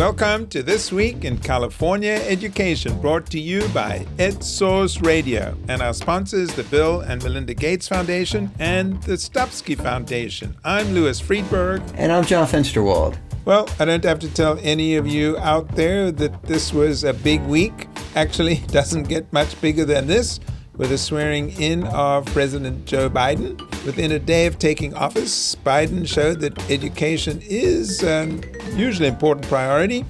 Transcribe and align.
Welcome 0.00 0.46
to 0.46 0.62
This 0.62 0.90
Week 0.90 1.26
in 1.26 1.36
California 1.36 2.12
Education, 2.26 2.98
brought 3.02 3.26
to 3.26 3.38
you 3.38 3.68
by 3.68 4.06
EdSource 4.16 5.04
Radio 5.04 5.54
and 5.68 5.82
our 5.82 5.92
sponsors, 5.92 6.54
the 6.54 6.62
Bill 6.62 7.00
and 7.00 7.22
Melinda 7.22 7.52
Gates 7.52 7.86
Foundation 7.86 8.50
and 8.58 9.02
the 9.02 9.12
Stupski 9.12 9.76
Foundation. 9.76 10.56
I'm 10.64 10.94
Louis 10.94 11.20
Freedberg. 11.20 11.82
And 11.96 12.10
I'm 12.10 12.24
John 12.24 12.46
Fensterwald. 12.46 13.18
Well, 13.44 13.68
I 13.78 13.84
don't 13.84 14.02
have 14.04 14.20
to 14.20 14.32
tell 14.32 14.58
any 14.62 14.96
of 14.96 15.06
you 15.06 15.36
out 15.36 15.68
there 15.76 16.10
that 16.12 16.44
this 16.44 16.72
was 16.72 17.04
a 17.04 17.12
big 17.12 17.42
week. 17.42 17.86
Actually, 18.16 18.54
it 18.64 18.68
doesn't 18.68 19.02
get 19.02 19.30
much 19.34 19.60
bigger 19.60 19.84
than 19.84 20.06
this 20.06 20.40
with 20.80 20.88
the 20.88 20.96
swearing 20.96 21.50
in 21.60 21.84
of 21.88 22.24
President 22.32 22.86
Joe 22.86 23.10
Biden. 23.10 23.60
Within 23.84 24.12
a 24.12 24.18
day 24.18 24.46
of 24.46 24.58
taking 24.58 24.94
office, 24.94 25.54
Biden 25.56 26.08
showed 26.08 26.40
that 26.40 26.70
education 26.70 27.38
is 27.42 28.02
an 28.02 28.42
usually 28.74 29.06
important 29.06 29.46
priority, 29.46 30.06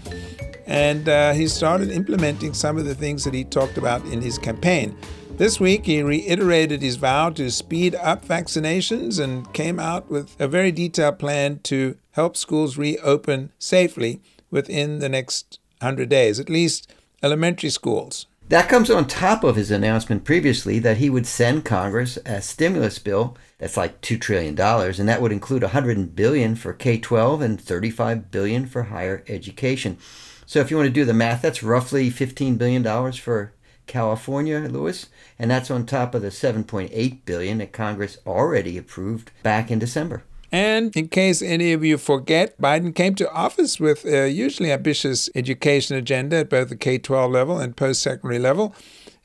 and 0.69 1.09
uh, 1.09 1.33
he 1.33 1.49
started 1.49 1.91
implementing 1.91 2.55
some 2.55 2.79
of 2.79 2.85
the 2.85 2.95
things 2.95 3.25
that 3.25 3.35
he 3.35 3.43
talked 3.43 3.79
about 3.79 4.05
in 4.05 4.23
his 4.23 4.39
campaign. 4.39 4.97
This 5.33 5.59
week, 5.59 5.87
he 5.87 6.05
reiterated 6.05 6.83
his 6.83 6.95
vow 6.95 7.31
to 7.31 7.51
speed 7.51 7.97
up 7.97 8.25
vaccinations 8.25 9.19
and 9.19 9.53
came 9.53 9.81
out 9.81 10.09
with 10.09 10.41
a 10.41 10.47
very 10.47 10.71
detailed 10.71 11.19
plan 11.19 11.59
to 11.65 11.97
help 12.13 12.37
schools 12.37 12.79
reopen 12.79 13.51
safely 13.59 14.21
within 14.53 15.01
the 15.01 15.09
next 15.09 15.59
100 15.81 16.09
days, 16.09 16.39
at 16.39 16.49
least 16.49 16.95
elementary 17.25 17.71
schools. 17.71 18.27
That 18.51 18.69
comes 18.69 18.91
on 18.91 19.07
top 19.07 19.45
of 19.45 19.55
his 19.55 19.71
announcement 19.71 20.25
previously 20.25 20.81
that 20.81 20.97
he 20.97 21.09
would 21.09 21.25
send 21.25 21.65
Congress 21.65 22.19
a 22.27 22.43
stimulus 22.43 22.99
bill 22.99 23.37
that's 23.59 23.77
like 23.77 24.01
$2 24.01 24.21
trillion, 24.21 24.59
and 24.59 25.09
that 25.09 25.23
would 25.23 25.31
include 25.31 25.63
100 25.63 26.17
billion 26.17 26.57
for 26.57 26.73
K-12 26.73 27.43
and 27.43 27.61
35 27.61 28.33
billion 28.33 28.67
for 28.67 28.83
higher 28.83 29.23
education. 29.29 29.99
So 30.47 30.59
if 30.59 30.69
you 30.69 30.77
want 30.77 30.89
to 30.89 30.93
do 30.93 31.05
the 31.05 31.15
math, 31.15 31.43
that's 31.43 31.63
roughly 31.63 32.11
$15 32.11 32.59
billion 32.59 33.13
for 33.13 33.53
California, 33.87 34.59
Louis, 34.69 35.09
and 35.39 35.49
that's 35.49 35.71
on 35.71 35.87
top 35.87 36.13
of 36.17 36.23
the 36.23 36.31
7.8 36.31 37.25
billion 37.25 37.59
that 37.59 37.73
Congress 37.73 38.19
already 38.27 38.77
approved 38.77 39.31
back 39.45 39.71
in 39.71 39.79
December. 39.79 40.25
And 40.53 40.97
in 40.97 41.09
case 41.09 41.43
any 41.43 41.73
of 41.73 41.85
you 41.85 41.97
forget, 41.97 42.61
Biden 42.61 42.95
came 42.95 43.15
to 43.17 43.33
office 43.33 43.79
with 43.79 44.05
a 44.05 44.29
usually 44.29 44.73
ambitious 44.73 45.31
education 45.35 45.97
agenda 45.97 46.39
at 46.39 46.51
both 46.51 46.71
the 46.71 46.77
K 46.77 46.99
12 46.99 47.31
level 47.31 47.59
and 47.59 47.77
post 47.77 48.03
secondary 48.03 48.41
level. 48.41 48.75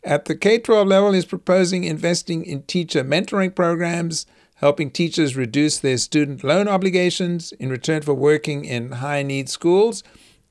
At 0.04 0.26
the 0.26 0.36
K 0.36 0.60
12 0.60 0.88
level, 0.88 1.14
he's 1.14 1.26
proposing 1.26 1.84
investing 1.84 2.46
in 2.46 2.62
teacher 2.64 3.04
mentoring 3.04 3.56
programs, 3.56 4.28
helping 4.56 4.92
teachers 4.92 5.36
reduce 5.36 5.80
their 5.80 5.98
student 5.98 6.44
loan 6.44 6.68
obligations 6.68 7.52
in 7.54 7.70
return 7.70 8.04
for 8.04 8.14
working 8.14 8.64
in 8.64 8.92
high 8.94 9.24
need 9.24 9.50
schools. 9.50 10.04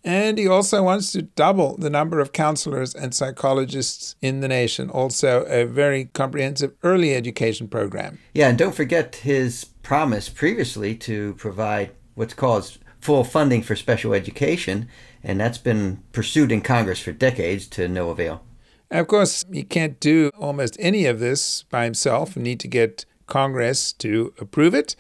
And 0.05 0.37
he 0.37 0.47
also 0.47 0.83
wants 0.83 1.13
to 1.13 1.23
double 1.23 1.79
the 1.79 1.89
number 1.89 2.21
of 2.21 2.33
counselors 2.33 2.95
and 2.95 3.15
psychologists 3.15 4.17
in 4.21 4.41
the 4.41 4.49
nation. 4.49 4.91
Also, 4.91 5.45
a 5.45 5.65
very 5.65 6.07
comprehensive 6.13 6.75
early 6.83 7.15
education 7.15 7.69
program. 7.69 8.19
Yeah, 8.35 8.51
and 8.51 8.59
don't 8.59 8.75
forget 8.75 9.17
his 9.17 9.65
promise 9.83 10.29
previously 10.29 10.95
to 10.97 11.35
provide 11.35 11.93
what's 12.15 12.35
called 12.35 12.79
full 13.01 13.25
funding 13.25 13.63
for 13.63 13.77
special 13.77 14.13
education, 14.15 14.89
and 15.23 15.41
that's 15.41 15.59
been 15.59 16.03
pursued 16.13 16.53
in 16.53 16.61
Congress 16.61 17.01
for 17.01 17.13
decades 17.13 17.67
to 17.69 17.89
no 17.89 18.11
avail. 18.11 18.43
Of 18.91 19.09
course, 19.09 19.45
he 19.53 19.63
can't 19.63 19.99
do 20.01 20.31
almost 20.39 20.77
any 20.79 21.07
of 21.07 21.19
this 21.19 21.65
by 21.65 21.85
himself. 21.85 22.37
We 22.37 22.43
need 22.43 22.61
to 22.61 22.69
get 22.69 23.07
Congress 23.27 23.93
to 23.95 24.35
approve 24.39 24.75
it. 24.75 24.97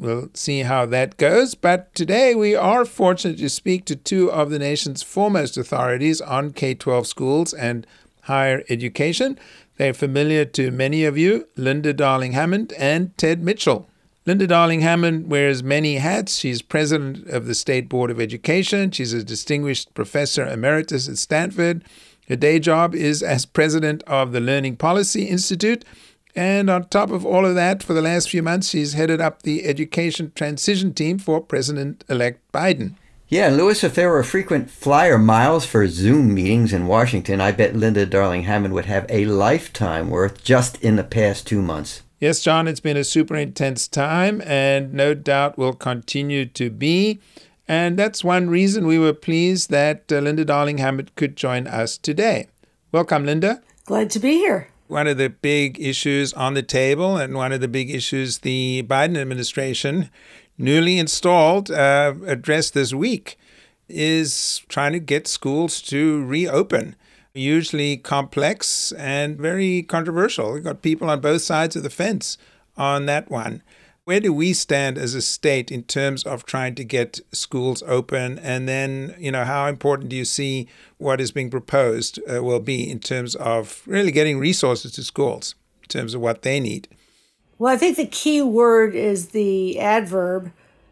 We'll 0.00 0.30
see 0.32 0.60
how 0.60 0.86
that 0.86 1.18
goes. 1.18 1.54
But 1.54 1.94
today 1.94 2.34
we 2.34 2.56
are 2.56 2.86
fortunate 2.86 3.36
to 3.36 3.50
speak 3.50 3.84
to 3.84 3.96
two 3.96 4.32
of 4.32 4.48
the 4.48 4.58
nation's 4.58 5.02
foremost 5.02 5.58
authorities 5.58 6.22
on 6.22 6.52
K 6.52 6.72
12 6.74 7.06
schools 7.06 7.52
and 7.52 7.86
higher 8.22 8.64
education. 8.70 9.38
They're 9.76 9.92
familiar 9.92 10.46
to 10.46 10.70
many 10.70 11.04
of 11.04 11.18
you 11.18 11.46
Linda 11.54 11.92
Darling 11.92 12.32
Hammond 12.32 12.72
and 12.78 13.16
Ted 13.18 13.42
Mitchell. 13.42 13.90
Linda 14.24 14.46
Darling 14.46 14.80
Hammond 14.80 15.30
wears 15.30 15.62
many 15.62 15.96
hats. 15.96 16.36
She's 16.36 16.62
president 16.62 17.26
of 17.26 17.44
the 17.44 17.54
State 17.54 17.90
Board 17.90 18.10
of 18.10 18.18
Education. 18.18 18.90
She's 18.92 19.12
a 19.12 19.22
distinguished 19.22 19.92
professor 19.92 20.46
emeritus 20.46 21.10
at 21.10 21.18
Stanford. 21.18 21.84
Her 22.26 22.36
day 22.36 22.58
job 22.58 22.94
is 22.94 23.22
as 23.22 23.44
president 23.44 24.02
of 24.04 24.32
the 24.32 24.40
Learning 24.40 24.76
Policy 24.76 25.24
Institute. 25.24 25.84
And 26.34 26.70
on 26.70 26.88
top 26.88 27.10
of 27.10 27.26
all 27.26 27.44
of 27.44 27.54
that, 27.54 27.82
for 27.82 27.92
the 27.92 28.02
last 28.02 28.30
few 28.30 28.42
months, 28.42 28.68
she's 28.68 28.92
headed 28.92 29.20
up 29.20 29.42
the 29.42 29.64
education 29.64 30.32
transition 30.34 30.94
team 30.94 31.18
for 31.18 31.40
President 31.40 32.04
elect 32.08 32.40
Biden. 32.52 32.94
Yeah, 33.28 33.48
Louis, 33.48 33.84
if 33.84 33.94
there 33.94 34.10
were 34.10 34.24
frequent 34.24 34.70
flyer 34.70 35.16
miles 35.16 35.64
for 35.64 35.86
Zoom 35.86 36.34
meetings 36.34 36.72
in 36.72 36.88
Washington, 36.88 37.40
I 37.40 37.52
bet 37.52 37.76
Linda 37.76 38.04
Darling 38.04 38.42
Hammond 38.42 38.74
would 38.74 38.86
have 38.86 39.06
a 39.08 39.26
lifetime 39.26 40.10
worth 40.10 40.42
just 40.42 40.82
in 40.82 40.96
the 40.96 41.04
past 41.04 41.46
two 41.46 41.62
months. 41.62 42.02
Yes, 42.18 42.42
John, 42.42 42.66
it's 42.66 42.80
been 42.80 42.96
a 42.96 43.04
super 43.04 43.36
intense 43.36 43.86
time 43.86 44.42
and 44.44 44.92
no 44.92 45.14
doubt 45.14 45.56
will 45.56 45.74
continue 45.74 46.44
to 46.44 46.70
be. 46.70 47.20
And 47.68 47.96
that's 47.96 48.24
one 48.24 48.50
reason 48.50 48.84
we 48.84 48.98
were 48.98 49.12
pleased 49.12 49.70
that 49.70 50.10
uh, 50.10 50.18
Linda 50.18 50.44
Darling 50.44 50.78
Hammond 50.78 51.14
could 51.14 51.36
join 51.36 51.68
us 51.68 51.96
today. 51.96 52.48
Welcome, 52.90 53.24
Linda. 53.24 53.62
Glad 53.84 54.10
to 54.10 54.18
be 54.18 54.32
here. 54.32 54.69
One 54.90 55.06
of 55.06 55.18
the 55.18 55.30
big 55.30 55.80
issues 55.80 56.32
on 56.32 56.54
the 56.54 56.64
table, 56.64 57.16
and 57.16 57.34
one 57.34 57.52
of 57.52 57.60
the 57.60 57.68
big 57.68 57.94
issues 57.94 58.38
the 58.38 58.82
Biden 58.88 59.16
administration, 59.16 60.10
newly 60.58 60.98
installed, 60.98 61.70
uh, 61.70 62.14
addressed 62.26 62.74
this 62.74 62.92
week, 62.92 63.38
is 63.88 64.62
trying 64.68 64.92
to 64.92 64.98
get 64.98 65.28
schools 65.28 65.80
to 65.82 66.24
reopen 66.24 66.96
usually 67.34 67.98
complex 67.98 68.90
and 68.92 69.38
very 69.38 69.84
controversial. 69.84 70.52
We've 70.52 70.64
got 70.64 70.82
people 70.82 71.08
on 71.08 71.20
both 71.20 71.42
sides 71.42 71.76
of 71.76 71.84
the 71.84 71.90
fence 71.90 72.36
on 72.76 73.06
that 73.06 73.30
one. 73.30 73.62
Where 74.04 74.20
do 74.20 74.32
we 74.32 74.54
stand 74.54 74.98
as 74.98 75.14
a 75.14 75.22
state 75.22 75.70
in 75.70 75.82
terms 75.84 76.24
of 76.24 76.44
trying 76.44 76.74
to 76.76 76.84
get 76.84 77.20
schools 77.32 77.82
open? 77.86 78.38
And 78.38 78.68
then, 78.68 79.14
you 79.18 79.30
know, 79.30 79.44
how 79.44 79.66
important 79.66 80.08
do 80.08 80.16
you 80.16 80.24
see 80.24 80.68
what 80.98 81.20
is 81.20 81.30
being 81.32 81.50
proposed 81.50 82.18
uh, 82.28 82.42
will 82.42 82.60
be 82.60 82.90
in 82.90 82.98
terms 82.98 83.34
of 83.36 83.82
really 83.86 84.10
getting 84.10 84.38
resources 84.38 84.92
to 84.92 85.02
schools, 85.04 85.54
in 85.82 85.88
terms 85.88 86.14
of 86.14 86.20
what 86.20 86.42
they 86.42 86.60
need? 86.60 86.88
Well, 87.58 87.72
I 87.72 87.76
think 87.76 87.98
the 87.98 88.06
key 88.06 88.40
word 88.40 88.94
is 88.94 89.28
the 89.28 89.78
adverb 89.78 90.50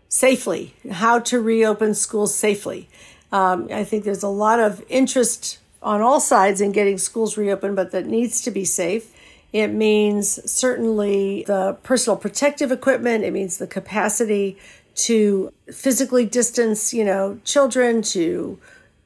safely, 0.08 0.74
how 0.90 1.18
to 1.20 1.40
reopen 1.40 1.94
schools 1.94 2.34
safely. 2.34 2.88
Um, 3.32 3.68
I 3.72 3.84
think 3.84 4.04
there's 4.04 4.22
a 4.22 4.28
lot 4.28 4.60
of 4.60 4.84
interest 4.88 5.58
on 5.82 6.02
all 6.02 6.20
sides 6.20 6.60
in 6.60 6.72
getting 6.72 6.98
schools 6.98 7.36
reopened, 7.36 7.76
but 7.76 7.90
that 7.92 8.06
needs 8.06 8.42
to 8.42 8.50
be 8.50 8.64
safe. 8.64 9.14
It 9.52 9.68
means 9.68 10.50
certainly 10.50 11.44
the 11.46 11.78
personal 11.82 12.16
protective 12.16 12.70
equipment. 12.70 13.24
It 13.24 13.32
means 13.32 13.58
the 13.58 13.66
capacity 13.66 14.58
to 14.96 15.52
physically 15.72 16.26
distance, 16.26 16.92
you 16.92 17.04
know, 17.04 17.40
children, 17.44 18.02
to 18.02 18.58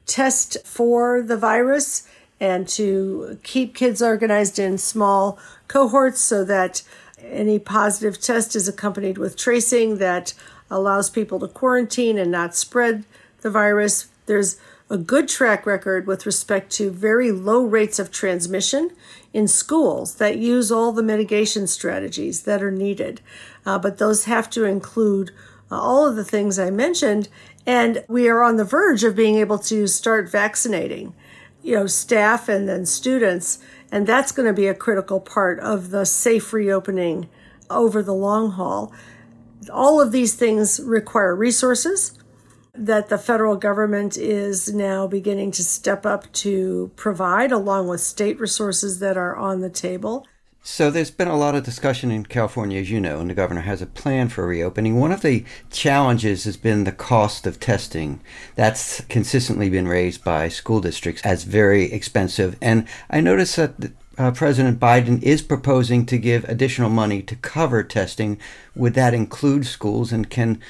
test 0.05 0.57
for 0.65 1.21
the 1.21 1.37
virus, 1.37 2.07
and 2.39 2.67
to 2.67 3.39
keep 3.43 3.73
kids 3.73 4.01
organized 4.01 4.59
in 4.59 4.77
small 4.77 5.39
cohorts 5.67 6.19
so 6.19 6.43
that 6.43 6.81
any 7.21 7.57
positive 7.57 8.19
test 8.19 8.55
is 8.55 8.67
accompanied 8.67 9.17
with 9.17 9.37
tracing 9.37 9.97
that 9.97 10.33
allows 10.69 11.09
people 11.09 11.39
to 11.39 11.47
quarantine 11.47 12.17
and 12.17 12.31
not 12.31 12.55
spread 12.55 13.05
the 13.41 13.49
virus. 13.49 14.07
There's 14.25 14.59
a 14.93 14.97
good 14.97 15.27
track 15.27 15.65
record 15.65 16.05
with 16.05 16.23
respect 16.23 16.71
to 16.71 16.91
very 16.91 17.31
low 17.31 17.63
rates 17.63 17.97
of 17.97 18.11
transmission 18.11 18.91
in 19.33 19.47
schools 19.47 20.15
that 20.17 20.37
use 20.37 20.71
all 20.71 20.91
the 20.91 21.01
mitigation 21.01 21.65
strategies 21.65 22.43
that 22.43 22.61
are 22.61 22.69
needed. 22.69 23.19
Uh, 23.65 23.79
but 23.79 23.97
those 23.97 24.25
have 24.25 24.47
to 24.51 24.65
include 24.65 25.31
uh, 25.71 25.81
all 25.81 26.05
of 26.05 26.15
the 26.15 26.23
things 26.23 26.59
I 26.59 26.69
mentioned. 26.69 27.27
And 27.65 28.05
we 28.07 28.29
are 28.29 28.43
on 28.43 28.57
the 28.57 28.63
verge 28.63 29.03
of 29.03 29.15
being 29.15 29.37
able 29.37 29.57
to 29.57 29.87
start 29.87 30.29
vaccinating, 30.29 31.15
you 31.63 31.73
know, 31.73 31.87
staff 31.87 32.47
and 32.47 32.69
then 32.69 32.85
students. 32.85 33.57
And 33.91 34.05
that's 34.05 34.31
going 34.31 34.45
to 34.45 34.53
be 34.53 34.67
a 34.67 34.75
critical 34.75 35.19
part 35.19 35.59
of 35.59 35.89
the 35.89 36.05
safe 36.05 36.53
reopening 36.53 37.29
over 37.67 38.03
the 38.03 38.13
long 38.13 38.51
haul. 38.51 38.93
All 39.71 39.99
of 39.99 40.11
these 40.11 40.35
things 40.35 40.79
require 40.79 41.35
resources 41.35 42.19
that 42.75 43.09
the 43.09 43.17
federal 43.17 43.55
government 43.55 44.17
is 44.17 44.73
now 44.73 45.05
beginning 45.05 45.51
to 45.51 45.63
step 45.63 46.05
up 46.05 46.31
to 46.33 46.91
provide, 46.95 47.51
along 47.51 47.87
with 47.87 48.01
state 48.01 48.39
resources 48.39 48.99
that 48.99 49.15
are 49.15 49.35
on 49.35 49.61
the 49.61 49.69
table. 49.69 50.25
So 50.65 50.89
there's 50.89 51.11
been 51.11 51.27
a 51.27 51.37
lot 51.37 51.55
of 51.55 51.65
discussion 51.65 52.09
in 52.09 52.25
California, 52.25 52.79
as 52.79 52.89
you 52.89 52.99
know, 53.01 53.19
and 53.19 53.29
the 53.29 53.33
governor 53.35 53.61
has 53.61 53.81
a 53.81 53.85
plan 53.85 54.29
for 54.29 54.47
reopening. 54.47 54.97
One 54.97 55.11
of 55.11 55.21
the 55.21 55.43
challenges 55.71 56.45
has 56.45 56.55
been 56.55 56.85
the 56.85 56.93
cost 56.93 57.45
of 57.45 57.59
testing. 57.59 58.21
That's 58.55 59.01
consistently 59.01 59.69
been 59.69 59.89
raised 59.89 60.23
by 60.23 60.47
school 60.47 60.79
districts 60.79 61.21
as 61.23 61.43
very 61.43 61.91
expensive. 61.91 62.57
And 62.61 62.87
I 63.09 63.19
noticed 63.19 63.57
that 63.57 63.91
uh, 64.17 64.31
President 64.31 64.79
Biden 64.79 65.21
is 65.21 65.41
proposing 65.41 66.05
to 66.05 66.17
give 66.17 66.45
additional 66.45 66.89
money 66.89 67.21
to 67.23 67.35
cover 67.35 67.83
testing. 67.83 68.39
Would 68.73 68.93
that 68.93 69.13
include 69.13 69.65
schools? 69.65 70.13
And 70.13 70.29
can 70.29 70.61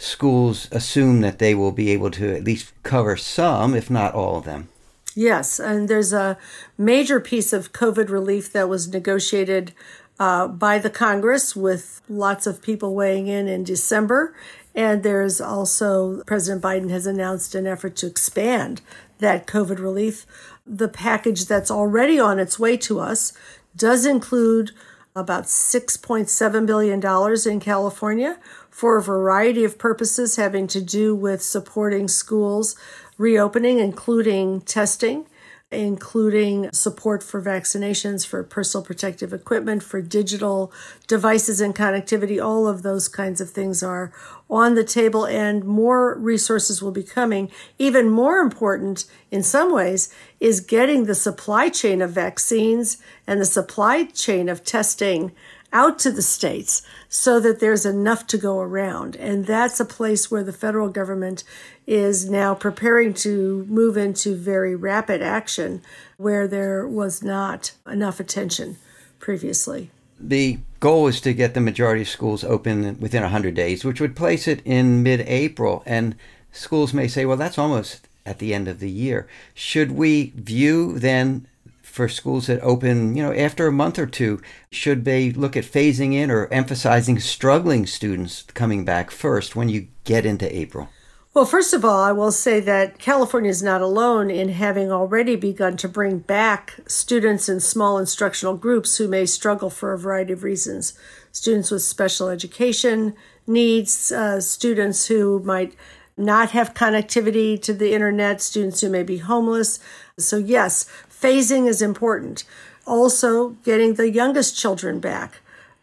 schools 0.00 0.68
assume 0.72 1.20
that 1.20 1.38
they 1.38 1.54
will 1.54 1.72
be 1.72 1.90
able 1.90 2.10
to 2.10 2.34
at 2.34 2.44
least 2.44 2.72
cover 2.82 3.16
some, 3.16 3.74
if 3.74 3.90
not 3.90 4.14
all 4.14 4.38
of 4.38 4.44
them. 4.44 4.68
Yes, 5.14 5.58
and 5.60 5.88
there's 5.88 6.12
a 6.12 6.38
major 6.78 7.20
piece 7.20 7.52
of 7.52 7.72
COVID 7.72 8.08
relief 8.08 8.52
that 8.52 8.68
was 8.68 8.88
negotiated 8.88 9.72
uh, 10.18 10.48
by 10.48 10.78
the 10.78 10.90
Congress 10.90 11.54
with 11.54 12.00
lots 12.08 12.46
of 12.46 12.62
people 12.62 12.94
weighing 12.94 13.26
in 13.26 13.46
in 13.46 13.64
December. 13.64 14.34
And 14.74 15.02
there's 15.02 15.40
also, 15.40 16.22
President 16.24 16.62
Biden 16.62 16.90
has 16.90 17.06
announced 17.06 17.54
an 17.54 17.66
effort 17.66 17.96
to 17.96 18.06
expand 18.06 18.80
that 19.18 19.46
COVID 19.46 19.78
relief. 19.78 20.26
The 20.66 20.88
package 20.88 21.46
that's 21.46 21.70
already 21.70 22.18
on 22.18 22.38
its 22.38 22.58
way 22.58 22.76
to 22.78 23.00
us 23.00 23.32
does 23.76 24.06
include 24.06 24.70
about 25.16 25.44
$6.7 25.44 26.66
billion 26.66 27.52
in 27.52 27.60
California 27.60 28.38
for 28.70 28.96
a 28.96 29.02
variety 29.02 29.64
of 29.64 29.78
purposes 29.78 30.36
having 30.36 30.66
to 30.68 30.80
do 30.80 31.14
with 31.14 31.42
supporting 31.42 32.08
schools 32.08 32.76
reopening, 33.18 33.78
including 33.78 34.62
testing, 34.62 35.26
including 35.70 36.72
support 36.72 37.22
for 37.22 37.40
vaccinations, 37.40 38.26
for 38.26 38.42
personal 38.42 38.84
protective 38.84 39.32
equipment, 39.32 39.82
for 39.82 40.02
digital 40.02 40.72
devices 41.06 41.60
and 41.60 41.76
connectivity. 41.76 42.44
All 42.44 42.66
of 42.66 42.82
those 42.82 43.06
kinds 43.06 43.40
of 43.40 43.50
things 43.50 43.82
are 43.82 44.12
on 44.48 44.74
the 44.74 44.82
table, 44.82 45.26
and 45.26 45.64
more 45.64 46.18
resources 46.18 46.82
will 46.82 46.90
be 46.90 47.04
coming. 47.04 47.50
Even 47.78 48.10
more 48.10 48.40
important 48.40 49.04
in 49.30 49.42
some 49.42 49.72
ways 49.72 50.12
is 50.40 50.60
getting 50.60 51.04
the 51.04 51.14
supply 51.14 51.68
chain 51.68 52.02
of 52.02 52.10
vaccines 52.10 52.96
and 53.26 53.40
the 53.40 53.44
supply 53.44 54.04
chain 54.04 54.48
of 54.48 54.64
testing 54.64 55.30
out 55.72 55.98
to 56.00 56.10
the 56.10 56.22
states 56.22 56.82
so 57.08 57.40
that 57.40 57.60
there's 57.60 57.86
enough 57.86 58.26
to 58.28 58.38
go 58.38 58.60
around. 58.60 59.16
And 59.16 59.46
that's 59.46 59.80
a 59.80 59.84
place 59.84 60.30
where 60.30 60.44
the 60.44 60.52
federal 60.52 60.88
government 60.88 61.44
is 61.86 62.28
now 62.28 62.54
preparing 62.54 63.14
to 63.14 63.64
move 63.68 63.96
into 63.96 64.36
very 64.36 64.74
rapid 64.74 65.22
action 65.22 65.82
where 66.16 66.46
there 66.46 66.86
was 66.86 67.22
not 67.22 67.72
enough 67.86 68.20
attention 68.20 68.76
previously. 69.18 69.90
The 70.18 70.58
goal 70.80 71.06
is 71.06 71.20
to 71.22 71.32
get 71.32 71.54
the 71.54 71.60
majority 71.60 72.02
of 72.02 72.08
schools 72.08 72.44
open 72.44 72.98
within 73.00 73.22
100 73.22 73.54
days, 73.54 73.84
which 73.84 74.00
would 74.00 74.16
place 74.16 74.46
it 74.46 74.60
in 74.64 75.02
mid 75.02 75.20
April. 75.22 75.82
And 75.86 76.14
schools 76.52 76.92
may 76.92 77.08
say, 77.08 77.24
well, 77.24 77.36
that's 77.36 77.58
almost 77.58 78.06
at 78.26 78.38
the 78.38 78.52
end 78.52 78.68
of 78.68 78.80
the 78.80 78.90
year. 78.90 79.26
Should 79.54 79.92
we 79.92 80.32
view 80.36 80.98
then 80.98 81.46
for 81.90 82.08
schools 82.08 82.46
that 82.46 82.60
open, 82.62 83.14
you 83.16 83.22
know, 83.22 83.32
after 83.32 83.66
a 83.66 83.72
month 83.72 83.98
or 83.98 84.06
two, 84.06 84.40
should 84.70 85.04
they 85.04 85.30
look 85.32 85.56
at 85.56 85.64
phasing 85.64 86.14
in 86.14 86.30
or 86.30 86.46
emphasizing 86.46 87.18
struggling 87.18 87.86
students 87.86 88.42
coming 88.54 88.84
back 88.84 89.10
first 89.10 89.56
when 89.56 89.68
you 89.68 89.88
get 90.04 90.24
into 90.24 90.56
April? 90.56 90.88
Well, 91.32 91.44
first 91.44 91.72
of 91.72 91.84
all, 91.84 92.00
I 92.00 92.10
will 92.10 92.32
say 92.32 92.58
that 92.58 92.98
California 92.98 93.50
is 93.50 93.62
not 93.62 93.82
alone 93.82 94.30
in 94.30 94.48
having 94.48 94.90
already 94.90 95.36
begun 95.36 95.76
to 95.76 95.88
bring 95.88 96.18
back 96.18 96.80
students 96.88 97.48
in 97.48 97.60
small 97.60 97.98
instructional 97.98 98.56
groups 98.56 98.96
who 98.96 99.06
may 99.06 99.26
struggle 99.26 99.70
for 99.70 99.92
a 99.92 99.98
variety 99.98 100.32
of 100.32 100.42
reasons. 100.42 100.98
Students 101.30 101.70
with 101.70 101.82
special 101.82 102.28
education 102.28 103.14
needs, 103.46 104.10
uh, 104.10 104.40
students 104.40 105.06
who 105.06 105.40
might 105.44 105.76
not 106.16 106.50
have 106.50 106.74
connectivity 106.74 107.60
to 107.62 107.72
the 107.72 107.92
internet, 107.92 108.42
students 108.42 108.80
who 108.80 108.90
may 108.90 109.04
be 109.04 109.18
homeless. 109.18 109.78
So, 110.18 110.36
yes, 110.36 110.84
phasing 111.20 111.66
is 111.66 111.82
important. 111.82 112.44
Also, 112.86 113.50
getting 113.64 113.94
the 113.94 114.10
youngest 114.10 114.58
children 114.58 115.00
back 115.00 115.40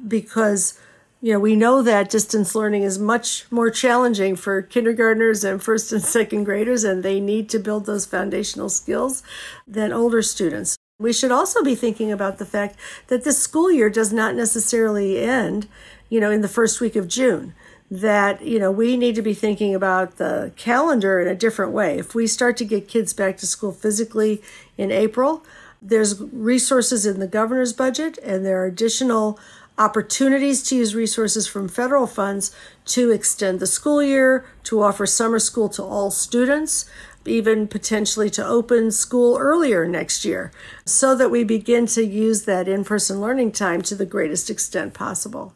because 0.08 0.80
you 1.22 1.34
know, 1.34 1.40
we 1.40 1.56
know 1.56 1.82
that 1.82 2.12
distance 2.12 2.54
learning 2.54 2.84
is 2.84 3.00
much 3.00 3.52
more 3.52 3.72
challenging 3.72 4.36
for 4.36 4.62
kindergartners 4.62 5.44
and 5.44 5.62
first 5.62 5.92
and 5.92 6.04
second 6.04 6.44
graders, 6.44 6.84
and 6.84 7.02
they 7.02 7.20
need 7.20 7.50
to 7.50 7.60
build 7.60 7.86
those 7.86 8.06
foundational 8.06 8.70
skills 8.70 9.24
than 9.68 9.92
older 9.92 10.22
students. 10.22 10.78
We 11.00 11.14
should 11.14 11.32
also 11.32 11.64
be 11.64 11.76
thinking 11.76 12.12
about 12.12 12.38
the 12.38 12.46
fact 12.46 12.76
that 13.08 13.24
this 13.24 13.40
school 13.42 13.72
year 13.72 13.90
does 13.90 14.14
not 14.14 14.36
necessarily 14.36 15.20
end, 15.20 15.68
you 16.10 16.20
know, 16.20 16.32
in 16.32 16.42
the 16.42 16.48
first 16.48 16.82
week 16.82 16.96
of 16.96 17.08
June. 17.08 17.54
That, 17.90 18.42
you 18.42 18.60
know, 18.60 18.72
we 18.72 18.98
need 18.98 19.16
to 19.16 19.22
be 19.22 19.34
thinking 19.34 19.74
about 19.74 20.18
the 20.18 20.52
calendar 20.58 21.22
in 21.22 21.28
a 21.28 21.36
different 21.36 21.72
way. 21.72 21.98
If 21.98 22.14
we 22.14 22.28
start 22.28 22.58
to 22.58 22.66
get 22.66 22.90
kids 22.90 23.14
back 23.14 23.38
to 23.38 23.48
school 23.48 23.72
physically 23.72 24.42
in 24.78 24.92
April, 24.92 25.44
there's 25.82 26.22
resources 26.22 27.06
in 27.06 27.20
the 27.20 27.28
governor's 27.28 27.72
budget 27.72 28.18
and 28.20 28.46
there 28.46 28.62
are 28.62 28.66
additional 28.66 29.40
opportunities 29.78 30.64
to 30.64 30.76
use 30.76 30.96
resources 30.96 31.48
from 31.48 31.68
federal 31.68 32.08
funds 32.08 32.52
to 32.86 33.12
extend 33.12 33.60
the 33.60 33.68
school 33.68 34.02
year, 34.02 34.46
to 34.64 34.82
offer 34.82 35.06
summer 35.06 35.40
school 35.40 35.70
to 35.70 35.84
all 35.84 36.10
students, 36.10 36.86
even 37.26 37.68
potentially 37.68 38.30
to 38.32 38.46
open 38.46 38.90
school 38.92 39.38
earlier 39.38 39.88
next 39.88 40.26
year, 40.26 40.52
so 40.86 41.16
that 41.16 41.30
we 41.30 41.44
begin 41.44 41.86
to 41.86 42.04
use 42.04 42.46
that 42.46 42.68
in 42.68 42.84
person 42.84 43.22
learning 43.22 43.52
time 43.52 43.82
to 43.82 43.96
the 43.96 44.06
greatest 44.06 44.50
extent 44.50 44.94
possible. 44.94 45.54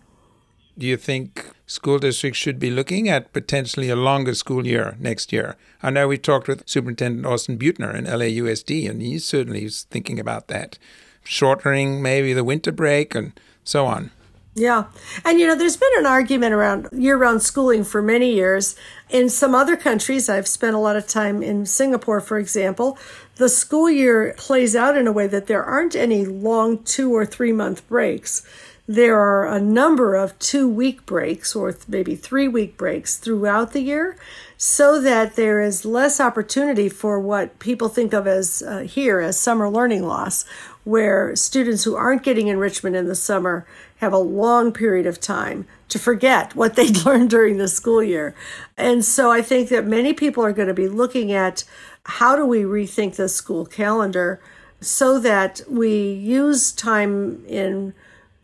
Do 0.81 0.87
you 0.87 0.97
think 0.97 1.51
school 1.67 1.99
districts 1.99 2.39
should 2.39 2.57
be 2.57 2.71
looking 2.71 3.07
at 3.07 3.33
potentially 3.33 3.89
a 3.91 3.95
longer 3.95 4.33
school 4.33 4.65
year 4.65 4.97
next 4.99 5.31
year? 5.31 5.55
I 5.83 5.91
know 5.91 6.07
we 6.07 6.17
talked 6.17 6.47
with 6.47 6.67
Superintendent 6.67 7.23
Austin 7.23 7.59
Beutner 7.59 7.93
in 7.93 8.05
LAUSD, 8.05 8.89
and 8.89 8.99
he 8.99 9.19
certainly 9.19 9.65
is 9.65 9.83
thinking 9.91 10.19
about 10.19 10.47
that. 10.47 10.79
Shortening 11.23 12.01
maybe 12.01 12.33
the 12.33 12.43
winter 12.43 12.71
break 12.71 13.13
and 13.13 13.39
so 13.63 13.85
on. 13.85 14.09
Yeah. 14.55 14.85
And 15.23 15.39
you 15.39 15.45
know, 15.45 15.53
there's 15.53 15.77
been 15.77 15.99
an 15.99 16.07
argument 16.07 16.55
around 16.55 16.89
year 16.91 17.15
round 17.15 17.43
schooling 17.43 17.83
for 17.83 18.01
many 18.01 18.33
years. 18.33 18.75
In 19.11 19.29
some 19.29 19.53
other 19.53 19.77
countries, 19.77 20.29
I've 20.29 20.47
spent 20.47 20.75
a 20.75 20.79
lot 20.79 20.95
of 20.95 21.07
time 21.07 21.43
in 21.43 21.67
Singapore, 21.67 22.21
for 22.21 22.39
example, 22.39 22.97
the 23.35 23.49
school 23.49 23.89
year 23.89 24.33
plays 24.35 24.75
out 24.75 24.97
in 24.97 25.05
a 25.05 25.11
way 25.11 25.27
that 25.27 25.45
there 25.45 25.63
aren't 25.63 25.95
any 25.95 26.25
long 26.25 26.83
two 26.83 27.15
or 27.15 27.23
three 27.23 27.51
month 27.51 27.87
breaks. 27.87 28.45
There 28.91 29.17
are 29.17 29.47
a 29.47 29.61
number 29.61 30.15
of 30.15 30.37
two 30.37 30.67
week 30.67 31.05
breaks 31.05 31.55
or 31.55 31.73
maybe 31.87 32.13
three 32.13 32.49
week 32.49 32.75
breaks 32.75 33.15
throughout 33.15 33.71
the 33.71 33.79
year 33.79 34.17
so 34.57 34.99
that 34.99 35.37
there 35.37 35.61
is 35.61 35.85
less 35.85 36.19
opportunity 36.19 36.89
for 36.89 37.17
what 37.17 37.57
people 37.59 37.87
think 37.87 38.11
of 38.11 38.27
as 38.27 38.61
uh, 38.61 38.79
here 38.79 39.21
as 39.21 39.39
summer 39.39 39.69
learning 39.69 40.05
loss, 40.05 40.43
where 40.83 41.33
students 41.37 41.85
who 41.85 41.95
aren't 41.95 42.21
getting 42.21 42.49
enrichment 42.49 42.97
in 42.97 43.07
the 43.07 43.15
summer 43.15 43.65
have 43.99 44.11
a 44.11 44.17
long 44.17 44.73
period 44.73 45.05
of 45.05 45.21
time 45.21 45.65
to 45.87 45.97
forget 45.97 46.53
what 46.53 46.75
they 46.75 46.89
learned 47.05 47.29
during 47.29 47.59
the 47.59 47.69
school 47.69 48.03
year. 48.03 48.35
And 48.75 49.05
so 49.05 49.31
I 49.31 49.41
think 49.41 49.69
that 49.69 49.85
many 49.85 50.11
people 50.11 50.43
are 50.43 50.51
going 50.51 50.67
to 50.67 50.73
be 50.73 50.89
looking 50.89 51.31
at 51.31 51.63
how 52.03 52.35
do 52.35 52.45
we 52.45 52.63
rethink 52.63 53.15
the 53.15 53.29
school 53.29 53.65
calendar 53.65 54.41
so 54.81 55.17
that 55.17 55.61
we 55.69 56.11
use 56.11 56.73
time 56.73 57.45
in 57.45 57.93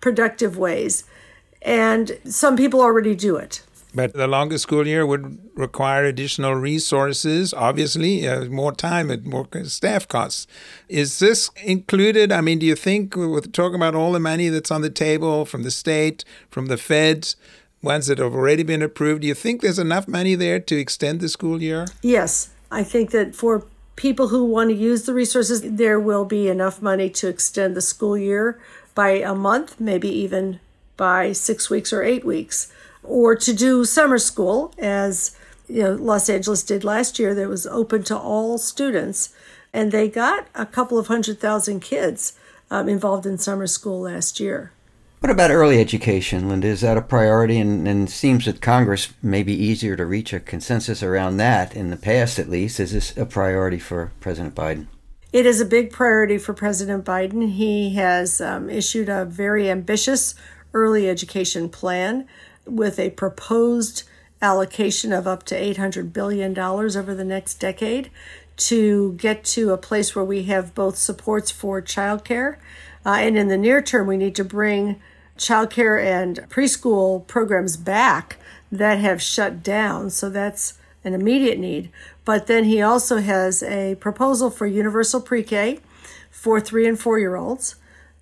productive 0.02 0.58
ways. 0.58 1.04
And 1.62 2.18
some 2.26 2.56
people 2.56 2.82
already 2.82 3.16
do 3.16 3.36
it. 3.36 3.62
But 3.96 4.14
the 4.14 4.28
longer 4.28 4.58
school 4.58 4.86
year 4.86 5.06
would 5.06 5.40
require 5.56 6.06
additional 6.06 6.54
resources, 6.54 7.54
obviously, 7.54 8.28
uh, 8.28 8.46
more 8.46 8.72
time 8.72 9.10
and 9.10 9.26
more 9.26 9.48
staff 9.64 10.08
costs. 10.08 10.46
Is 10.88 11.20
this 11.20 11.50
included? 11.64 12.32
I 12.32 12.42
mean, 12.42 12.60
do 12.60 12.66
you 12.66 12.76
think, 12.76 13.16
with 13.16 13.52
talking 13.54 13.76
about 13.76 13.96
all 13.96 14.12
the 14.12 14.20
money 14.20 14.50
that's 14.50 14.70
on 14.70 14.82
the 14.82 14.92
table 14.92 15.46
from 15.46 15.64
the 15.64 15.72
state, 15.72 16.24
from 16.52 16.68
the 16.68 16.78
feds, 16.78 17.38
ones 17.82 18.08
that 18.08 18.20
have 18.20 18.34
already 18.34 18.64
been 18.64 18.82
approved, 18.84 19.22
do 19.22 19.28
you 19.28 19.34
think 19.34 19.62
there's 19.62 19.80
enough 19.80 20.08
money 20.08 20.36
there 20.36 20.60
to 20.60 20.78
extend 20.78 21.20
the 21.20 21.30
school 21.30 21.62
year? 21.62 21.88
Yes. 22.04 22.50
I 22.70 22.84
think 22.84 23.12
that 23.12 23.36
for 23.36 23.66
people 23.96 24.28
who 24.28 24.46
want 24.46 24.70
to 24.70 24.76
use 24.76 25.06
the 25.06 25.14
resources, 25.14 25.62
there 25.64 26.00
will 26.00 26.26
be 26.26 26.50
enough 26.50 26.82
money 26.82 27.10
to 27.10 27.28
extend 27.28 27.76
the 27.76 27.82
school 27.82 28.18
year 28.18 28.60
by 28.98 29.12
a 29.12 29.36
month, 29.36 29.80
maybe 29.80 30.10
even 30.10 30.60
by 30.98 31.32
six 31.32 31.70
weeks 31.70 31.94
or 31.94 32.02
eight 32.02 32.26
weeks 32.26 32.74
or 33.04 33.36
to 33.36 33.54
do 33.54 33.86
summer 33.86 34.18
school, 34.18 34.74
as 34.80 35.38
you 35.68 35.84
know, 35.84 35.94
Los 35.94 36.30
Angeles 36.30 36.64
did 36.64 36.84
last 36.84 37.20
year, 37.20 37.36
that 37.36 37.48
was 37.48 37.68
open 37.68 38.04
to 38.04 38.18
all 38.18 38.58
students. 38.58 39.34
And 39.72 39.92
they 39.92 40.08
got 40.10 40.48
a 40.56 40.66
couple 40.66 40.98
of 40.98 41.08
hundred 41.08 41.40
thousand 41.40 41.82
kids 41.82 42.34
um, 42.72 42.90
involved 42.90 43.26
in 43.26 43.38
summer 43.38 43.68
school 43.68 44.02
last 44.02 44.40
year. 44.40 44.72
What 45.20 45.30
about 45.30 45.52
early 45.52 45.80
education, 45.80 46.48
Linda? 46.48 46.68
Is 46.68 46.82
that 46.82 46.98
a 46.98 47.02
priority? 47.02 47.60
And, 47.60 47.88
and 47.88 48.10
seems 48.10 48.46
that 48.46 48.62
Congress 48.62 49.14
may 49.22 49.44
be 49.44 49.54
easier 49.54 49.96
to 49.96 50.06
reach 50.06 50.34
a 50.34 50.40
consensus 50.40 51.04
around 51.04 51.38
that 51.38 51.76
in 51.76 51.90
the 51.92 51.98
past, 51.98 52.40
at 52.40 52.50
least. 52.50 52.80
Is 52.80 52.94
this 52.94 53.16
a 53.16 53.26
priority 53.26 53.80
for 53.80 54.12
President 54.20 54.56
Biden? 54.56 54.88
It 55.34 55.46
is 55.46 55.60
a 55.60 55.66
big 55.66 55.92
priority 55.92 56.38
for 56.38 56.54
President 56.54 57.04
Biden. 57.04 57.52
He 57.52 57.96
has 57.96 58.40
um, 58.40 58.70
issued 58.70 59.10
a 59.10 59.26
very 59.26 59.70
ambitious 59.70 60.36
early 60.74 61.10
education 61.10 61.68
plan 61.68 62.28
with 62.66 62.98
a 62.98 63.10
proposed 63.10 64.04
allocation 64.42 65.12
of 65.12 65.28
up 65.28 65.44
to 65.44 65.56
$800 65.56 66.14
billion 66.14 66.58
over 66.58 67.14
the 67.14 67.26
next 67.26 67.56
decade 67.56 68.10
to 68.56 69.14
get 69.14 69.44
to 69.44 69.72
a 69.72 69.78
place 69.78 70.16
where 70.16 70.24
we 70.24 70.44
have 70.44 70.74
both 70.74 70.96
supports 70.96 71.52
for 71.52 71.82
childcare. 71.82 72.58
Uh, 73.06 73.18
and 73.20 73.38
in 73.38 73.50
the 73.50 73.58
near 73.58 73.82
term, 73.82 74.08
we 74.08 74.18
need 74.18 74.36
to 74.36 74.46
bring 74.46 75.02
childcare 75.38 76.02
and 76.02 76.38
preschool 76.50 77.26
programs 77.28 77.76
back 77.76 78.38
that 78.72 79.00
have 79.00 79.22
shut 79.22 79.62
down. 79.62 80.10
So 80.10 80.30
that's 80.30 80.77
an 81.04 81.14
immediate 81.14 81.60
need. 81.60 81.92
But 82.26 82.48
then 82.48 82.66
he 82.66 82.82
also 82.82 83.18
has 83.18 83.64
a 83.64 83.96
proposal 83.96 84.50
for 84.50 84.66
universal 84.66 85.22
pre 85.22 85.44
K 85.44 85.80
for 86.30 86.60
three 86.60 86.88
and 86.88 87.00
four 87.00 87.20
year 87.20 87.36
olds. 87.36 87.76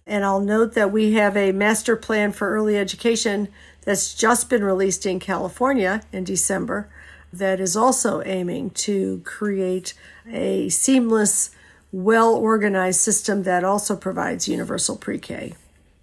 And 0.07 0.23
I'll 0.23 0.39
note 0.39 0.73
that 0.73 0.91
we 0.91 1.13
have 1.13 1.35
a 1.35 1.51
master 1.51 1.95
plan 1.95 2.31
for 2.31 2.53
early 2.53 2.77
education 2.77 3.47
that's 3.81 4.13
just 4.13 4.49
been 4.49 4.63
released 4.63 5.05
in 5.05 5.19
California 5.19 6.01
in 6.11 6.23
December 6.23 6.89
that 7.33 7.59
is 7.59 7.75
also 7.75 8.21
aiming 8.23 8.69
to 8.71 9.21
create 9.25 9.93
a 10.31 10.69
seamless, 10.69 11.51
well 11.91 12.35
organized 12.35 13.01
system 13.01 13.43
that 13.43 13.63
also 13.63 13.95
provides 13.95 14.47
universal 14.47 14.95
pre 14.95 15.19
K. 15.19 15.55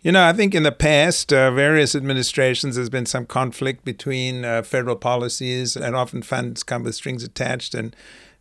You 0.02 0.10
know, 0.10 0.26
I 0.26 0.32
think 0.32 0.52
in 0.52 0.64
the 0.64 0.72
past, 0.72 1.32
uh, 1.32 1.52
various 1.52 1.94
administrations, 1.94 2.74
there's 2.74 2.90
been 2.90 3.06
some 3.06 3.24
conflict 3.24 3.84
between 3.84 4.44
uh, 4.44 4.62
federal 4.62 4.96
policies, 4.96 5.76
and 5.76 5.94
often 5.94 6.22
funds 6.22 6.64
come 6.64 6.82
with 6.82 6.96
strings 6.96 7.22
attached. 7.22 7.72
And 7.72 7.94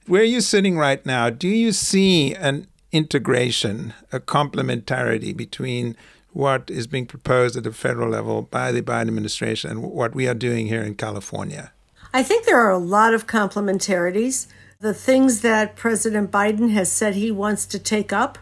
where 0.08 0.24
are 0.24 0.26
you're 0.26 0.42
sitting 0.42 0.76
right 0.76 1.06
now, 1.06 1.30
do 1.30 1.48
you 1.48 1.72
see 1.72 2.34
an 2.34 2.66
integration, 2.92 3.94
a 4.12 4.20
complementarity 4.20 5.38
between 5.38 5.96
what 6.34 6.72
is 6.72 6.88
being 6.88 7.06
proposed 7.06 7.56
at 7.56 7.64
the 7.64 7.72
federal 7.72 8.10
level 8.10 8.42
by 8.42 8.72
the 8.72 8.82
Biden 8.82 9.10
administration 9.10 9.70
and 9.70 9.84
what 9.84 10.16
we 10.16 10.28
are 10.28 10.34
doing 10.34 10.66
here 10.66 10.82
in 10.82 10.96
California? 10.96 11.72
I 12.12 12.24
think 12.24 12.46
there 12.46 12.60
are 12.60 12.72
a 12.72 12.80
lot 12.80 13.14
of 13.14 13.28
complementarities. 13.28 14.48
The 14.80 14.96
things 14.96 15.42
that 15.42 15.76
President 15.76 16.32
Biden 16.32 16.72
has 16.72 16.92
said 16.92 17.14
he 17.14 17.30
wants 17.30 17.68
to 17.68 17.78
take 17.78 18.12
up 18.12 18.40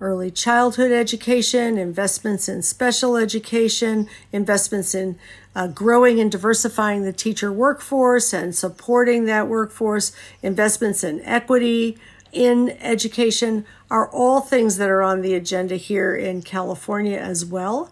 early 0.00 0.30
childhood 0.30 0.90
education, 0.90 1.78
investments 1.78 2.48
in 2.48 2.62
special 2.62 3.16
education, 3.16 4.08
investments 4.32 4.94
in 4.94 5.16
uh, 5.54 5.66
growing 5.68 6.18
and 6.20 6.32
diversifying 6.32 7.04
the 7.04 7.12
teacher 7.12 7.52
workforce 7.52 8.32
and 8.32 8.54
supporting 8.54 9.24
that 9.24 9.48
workforce, 9.48 10.12
investments 10.42 11.04
in 11.04 11.20
equity 11.22 11.96
in 12.32 12.70
education 12.80 13.64
are 13.90 14.10
all 14.10 14.40
things 14.40 14.76
that 14.76 14.90
are 14.90 15.02
on 15.02 15.22
the 15.22 15.34
agenda 15.34 15.76
here 15.76 16.16
in 16.16 16.42
California 16.42 17.16
as 17.16 17.44
well. 17.44 17.90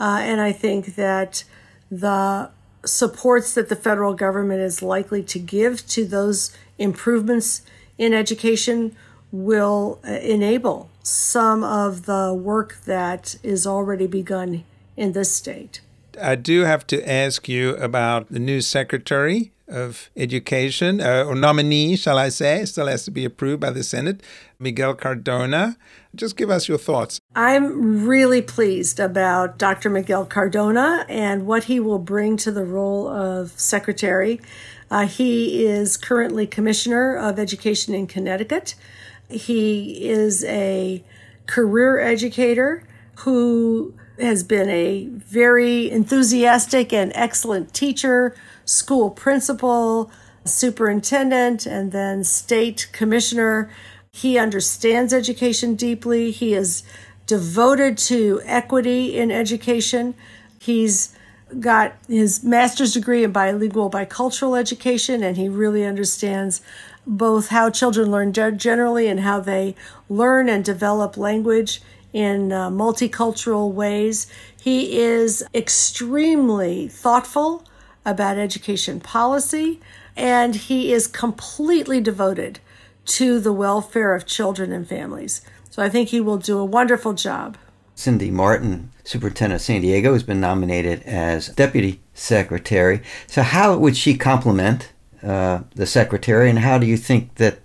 Uh, 0.00 0.18
and 0.22 0.40
I 0.40 0.50
think 0.50 0.96
that 0.96 1.44
the 1.90 2.50
supports 2.84 3.54
that 3.54 3.68
the 3.68 3.76
federal 3.76 4.14
government 4.14 4.60
is 4.60 4.82
likely 4.82 5.22
to 5.22 5.38
give 5.38 5.86
to 5.88 6.06
those 6.06 6.56
improvements 6.78 7.62
in 7.98 8.14
education 8.14 8.96
will 9.32 9.98
uh, 10.06 10.12
enable 10.12 10.90
some 11.02 11.64
of 11.64 12.06
the 12.06 12.32
work 12.32 12.78
that 12.84 13.36
is 13.42 13.66
already 13.66 14.06
begun 14.06 14.62
in 14.96 15.12
this 15.12 15.34
state. 15.34 15.80
I 16.20 16.34
do 16.34 16.60
have 16.60 16.86
to 16.88 17.10
ask 17.10 17.48
you 17.48 17.74
about 17.76 18.28
the 18.30 18.38
new 18.38 18.60
secretary 18.60 19.50
of 19.66 20.10
education, 20.16 21.00
uh, 21.00 21.24
or 21.26 21.34
nominee, 21.34 21.96
shall 21.96 22.18
I 22.18 22.28
say, 22.28 22.64
still 22.66 22.86
has 22.86 23.04
to 23.06 23.10
be 23.10 23.24
approved 23.24 23.60
by 23.60 23.70
the 23.70 23.82
Senate, 23.82 24.22
Miguel 24.58 24.94
Cardona. 24.94 25.78
Just 26.14 26.36
give 26.36 26.50
us 26.50 26.68
your 26.68 26.76
thoughts. 26.76 27.18
I'm 27.34 28.06
really 28.06 28.42
pleased 28.42 29.00
about 29.00 29.58
Dr. 29.58 29.88
Miguel 29.88 30.26
Cardona 30.26 31.06
and 31.08 31.46
what 31.46 31.64
he 31.64 31.80
will 31.80 31.98
bring 31.98 32.36
to 32.38 32.52
the 32.52 32.64
role 32.64 33.08
of 33.08 33.58
secretary. 33.58 34.40
Uh, 34.90 35.06
he 35.06 35.64
is 35.64 35.96
currently 35.96 36.46
Commissioner 36.46 37.16
of 37.16 37.38
Education 37.38 37.94
in 37.94 38.06
Connecticut. 38.06 38.74
He 39.32 40.08
is 40.08 40.44
a 40.44 41.02
career 41.46 41.98
educator 42.00 42.86
who 43.20 43.94
has 44.18 44.42
been 44.42 44.68
a 44.68 45.06
very 45.06 45.90
enthusiastic 45.90 46.92
and 46.92 47.12
excellent 47.14 47.72
teacher, 47.74 48.34
school 48.64 49.10
principal, 49.10 50.10
superintendent, 50.44 51.66
and 51.66 51.92
then 51.92 52.24
state 52.24 52.88
commissioner. 52.92 53.70
He 54.12 54.38
understands 54.38 55.12
education 55.12 55.74
deeply. 55.74 56.30
He 56.30 56.54
is 56.54 56.82
devoted 57.26 57.96
to 57.96 58.40
equity 58.44 59.16
in 59.16 59.30
education. 59.30 60.14
He's 60.58 61.16
got 61.60 61.94
his 62.08 62.42
master's 62.42 62.94
degree 62.94 63.24
in 63.24 63.32
bilingual 63.32 63.90
bicultural 63.90 64.58
education, 64.58 65.22
and 65.22 65.36
he 65.36 65.48
really 65.48 65.84
understands 65.84 66.62
both 67.06 67.48
how 67.48 67.70
children 67.70 68.10
learn 68.10 68.32
generally 68.32 69.08
and 69.08 69.20
how 69.20 69.40
they 69.40 69.74
learn 70.08 70.48
and 70.48 70.64
develop 70.64 71.16
language 71.16 71.80
in 72.12 72.52
uh, 72.52 72.70
multicultural 72.70 73.72
ways. 73.72 74.26
He 74.60 75.00
is 75.00 75.42
extremely 75.54 76.88
thoughtful 76.88 77.64
about 78.04 78.38
education 78.38 79.00
policy, 79.00 79.80
and 80.16 80.54
he 80.54 80.92
is 80.92 81.06
completely 81.06 82.00
devoted 82.00 82.60
to 83.04 83.40
the 83.40 83.52
welfare 83.52 84.14
of 84.14 84.26
children 84.26 84.72
and 84.72 84.86
families. 84.86 85.42
So 85.70 85.82
I 85.82 85.88
think 85.88 86.10
he 86.10 86.20
will 86.20 86.38
do 86.38 86.58
a 86.58 86.64
wonderful 86.64 87.14
job. 87.14 87.56
Cindy 87.94 88.30
Marten, 88.30 88.90
Superintendent 89.04 89.60
of 89.60 89.64
San 89.64 89.80
Diego, 89.80 90.12
has 90.12 90.22
been 90.22 90.40
nominated 90.40 91.02
as 91.02 91.48
Deputy 91.48 92.00
Secretary. 92.14 93.02
So, 93.26 93.42
how 93.42 93.76
would 93.76 93.96
she 93.96 94.16
complement 94.16 94.91
uh, 95.22 95.62
the 95.74 95.86
Secretary, 95.86 96.50
and 96.50 96.58
how 96.58 96.78
do 96.78 96.86
you 96.86 96.96
think 96.96 97.36
that 97.36 97.58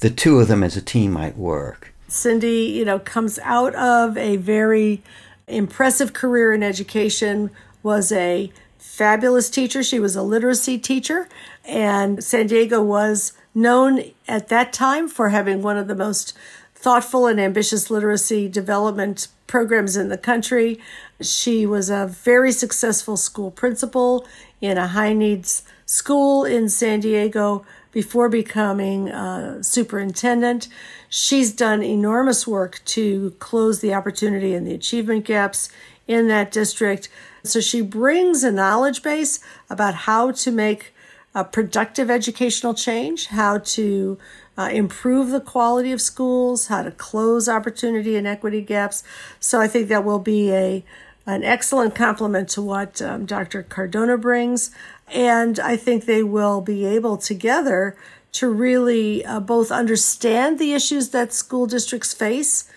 the 0.00 0.10
two 0.10 0.40
of 0.40 0.48
them 0.48 0.62
as 0.62 0.76
a 0.76 0.82
team 0.82 1.12
might 1.12 1.36
work? 1.36 1.92
Cindy, 2.08 2.64
you 2.64 2.84
know, 2.84 2.98
comes 2.98 3.38
out 3.42 3.74
of 3.74 4.16
a 4.16 4.36
very 4.36 5.02
impressive 5.46 6.12
career 6.12 6.52
in 6.52 6.62
education, 6.62 7.50
was 7.82 8.12
a 8.12 8.52
fabulous 8.78 9.48
teacher. 9.48 9.82
She 9.82 9.98
was 9.98 10.16
a 10.16 10.22
literacy 10.22 10.78
teacher, 10.78 11.28
and 11.64 12.22
San 12.22 12.46
Diego 12.46 12.82
was 12.82 13.32
known 13.54 14.02
at 14.28 14.48
that 14.48 14.72
time 14.72 15.08
for 15.08 15.30
having 15.30 15.62
one 15.62 15.76
of 15.76 15.88
the 15.88 15.94
most 15.94 16.36
thoughtful 16.74 17.26
and 17.26 17.40
ambitious 17.40 17.90
literacy 17.90 18.48
development 18.48 19.28
programs 19.46 19.96
in 19.96 20.08
the 20.08 20.18
country. 20.18 20.80
She 21.20 21.64
was 21.66 21.90
a 21.90 22.06
very 22.06 22.52
successful 22.52 23.16
school 23.16 23.50
principal 23.50 24.26
in 24.60 24.78
a 24.78 24.88
high 24.88 25.12
needs 25.12 25.62
school 25.92 26.46
in 26.46 26.70
San 26.70 27.00
Diego 27.00 27.66
before 27.90 28.30
becoming 28.30 29.10
a 29.10 29.62
superintendent. 29.62 30.66
She's 31.10 31.52
done 31.52 31.82
enormous 31.82 32.46
work 32.46 32.80
to 32.86 33.32
close 33.38 33.80
the 33.80 33.92
opportunity 33.92 34.54
and 34.54 34.66
the 34.66 34.72
achievement 34.72 35.26
gaps 35.26 35.68
in 36.08 36.28
that 36.28 36.50
district. 36.50 37.10
So 37.44 37.60
she 37.60 37.82
brings 37.82 38.42
a 38.42 38.50
knowledge 38.50 39.02
base 39.02 39.40
about 39.68 39.94
how 39.94 40.30
to 40.30 40.50
make 40.50 40.94
a 41.34 41.44
productive 41.44 42.10
educational 42.10 42.72
change, 42.72 43.26
how 43.26 43.58
to 43.58 44.18
uh, 44.56 44.70
improve 44.72 45.28
the 45.28 45.40
quality 45.40 45.92
of 45.92 46.00
schools, 46.00 46.68
how 46.68 46.82
to 46.82 46.90
close 46.90 47.50
opportunity 47.50 48.16
and 48.16 48.26
equity 48.26 48.62
gaps. 48.62 49.04
So 49.40 49.60
I 49.60 49.68
think 49.68 49.88
that 49.88 50.04
will 50.04 50.18
be 50.18 50.52
a 50.52 50.84
an 51.26 51.44
excellent 51.44 51.94
complement 51.94 52.48
to 52.50 52.62
what 52.62 53.00
um, 53.00 53.26
Dr. 53.26 53.62
Cardona 53.62 54.18
brings. 54.18 54.70
And 55.08 55.58
I 55.60 55.76
think 55.76 56.04
they 56.04 56.22
will 56.22 56.60
be 56.60 56.84
able 56.84 57.16
together 57.16 57.96
to 58.32 58.50
really 58.50 59.24
uh, 59.24 59.40
both 59.40 59.70
understand 59.70 60.58
the 60.58 60.72
issues 60.72 61.10
that 61.10 61.32
school 61.32 61.66
districts 61.66 62.14
face 62.14 62.68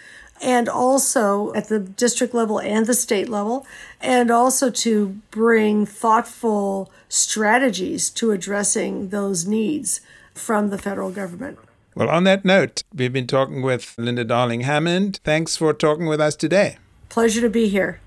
and 0.42 0.68
also 0.68 1.54
at 1.54 1.70
the 1.70 1.80
district 1.80 2.34
level 2.34 2.60
and 2.60 2.86
the 2.86 2.94
state 2.94 3.30
level, 3.30 3.66
and 4.02 4.30
also 4.30 4.70
to 4.70 5.22
bring 5.32 5.86
thoughtful 5.86 6.92
strategies 7.08 8.10
to 8.10 8.32
addressing 8.32 9.10
those 9.10 9.46
needs 9.46 10.02
from 10.34 10.70
the 10.70 10.78
federal 10.78 11.10
government. 11.10 11.58
Well, 11.96 12.10
on 12.10 12.26
that 12.26 12.44
note, 12.44 12.84
we've 12.94 13.14
been 13.14 13.28
talking 13.28 13.62
with 13.62 13.96
Linda 13.98 14.26
Darling 14.26 14.62
Hammond. 14.62 15.22
Thanks 15.24 15.56
for 15.56 15.74
talking 15.74 16.08
with 16.08 16.20
us 16.20 16.36
today. 16.36 16.78
Pleasure 17.08 17.40
to 17.40 17.50
be 17.50 17.70
here. 17.70 18.02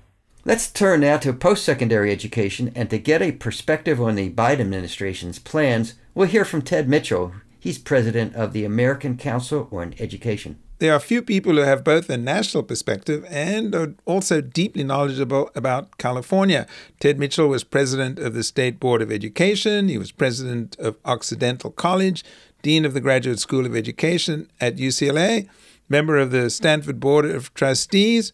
Let's 0.49 0.71
turn 0.71 1.01
now 1.01 1.17
to 1.17 1.31
post 1.31 1.63
secondary 1.63 2.11
education, 2.11 2.71
and 2.73 2.89
to 2.89 2.97
get 2.97 3.21
a 3.21 3.33
perspective 3.33 4.01
on 4.01 4.15
the 4.15 4.31
Biden 4.31 4.61
administration's 4.61 5.37
plans, 5.37 5.93
we'll 6.15 6.27
hear 6.27 6.43
from 6.43 6.63
Ted 6.63 6.89
Mitchell. 6.89 7.33
He's 7.59 7.77
president 7.77 8.33
of 8.33 8.51
the 8.51 8.65
American 8.65 9.15
Council 9.15 9.69
on 9.71 9.93
Education. 9.99 10.57
There 10.79 10.91
are 10.91 10.99
few 10.99 11.21
people 11.21 11.53
who 11.53 11.59
have 11.59 11.83
both 11.83 12.09
a 12.09 12.17
national 12.17 12.63
perspective 12.63 13.23
and 13.29 13.75
are 13.75 13.93
also 14.05 14.41
deeply 14.41 14.83
knowledgeable 14.83 15.51
about 15.53 15.99
California. 15.99 16.65
Ted 16.99 17.19
Mitchell 17.19 17.47
was 17.47 17.63
president 17.63 18.17
of 18.17 18.33
the 18.33 18.43
State 18.43 18.79
Board 18.79 19.03
of 19.03 19.11
Education, 19.11 19.87
he 19.87 19.99
was 19.99 20.11
president 20.11 20.75
of 20.79 20.97
Occidental 21.05 21.69
College, 21.69 22.23
dean 22.63 22.85
of 22.85 22.95
the 22.95 23.01
Graduate 23.01 23.37
School 23.37 23.67
of 23.67 23.75
Education 23.75 24.49
at 24.59 24.77
UCLA, 24.77 25.47
member 25.89 26.17
of 26.17 26.31
the 26.31 26.49
Stanford 26.49 26.99
Board 26.99 27.25
of 27.25 27.53
Trustees 27.53 28.33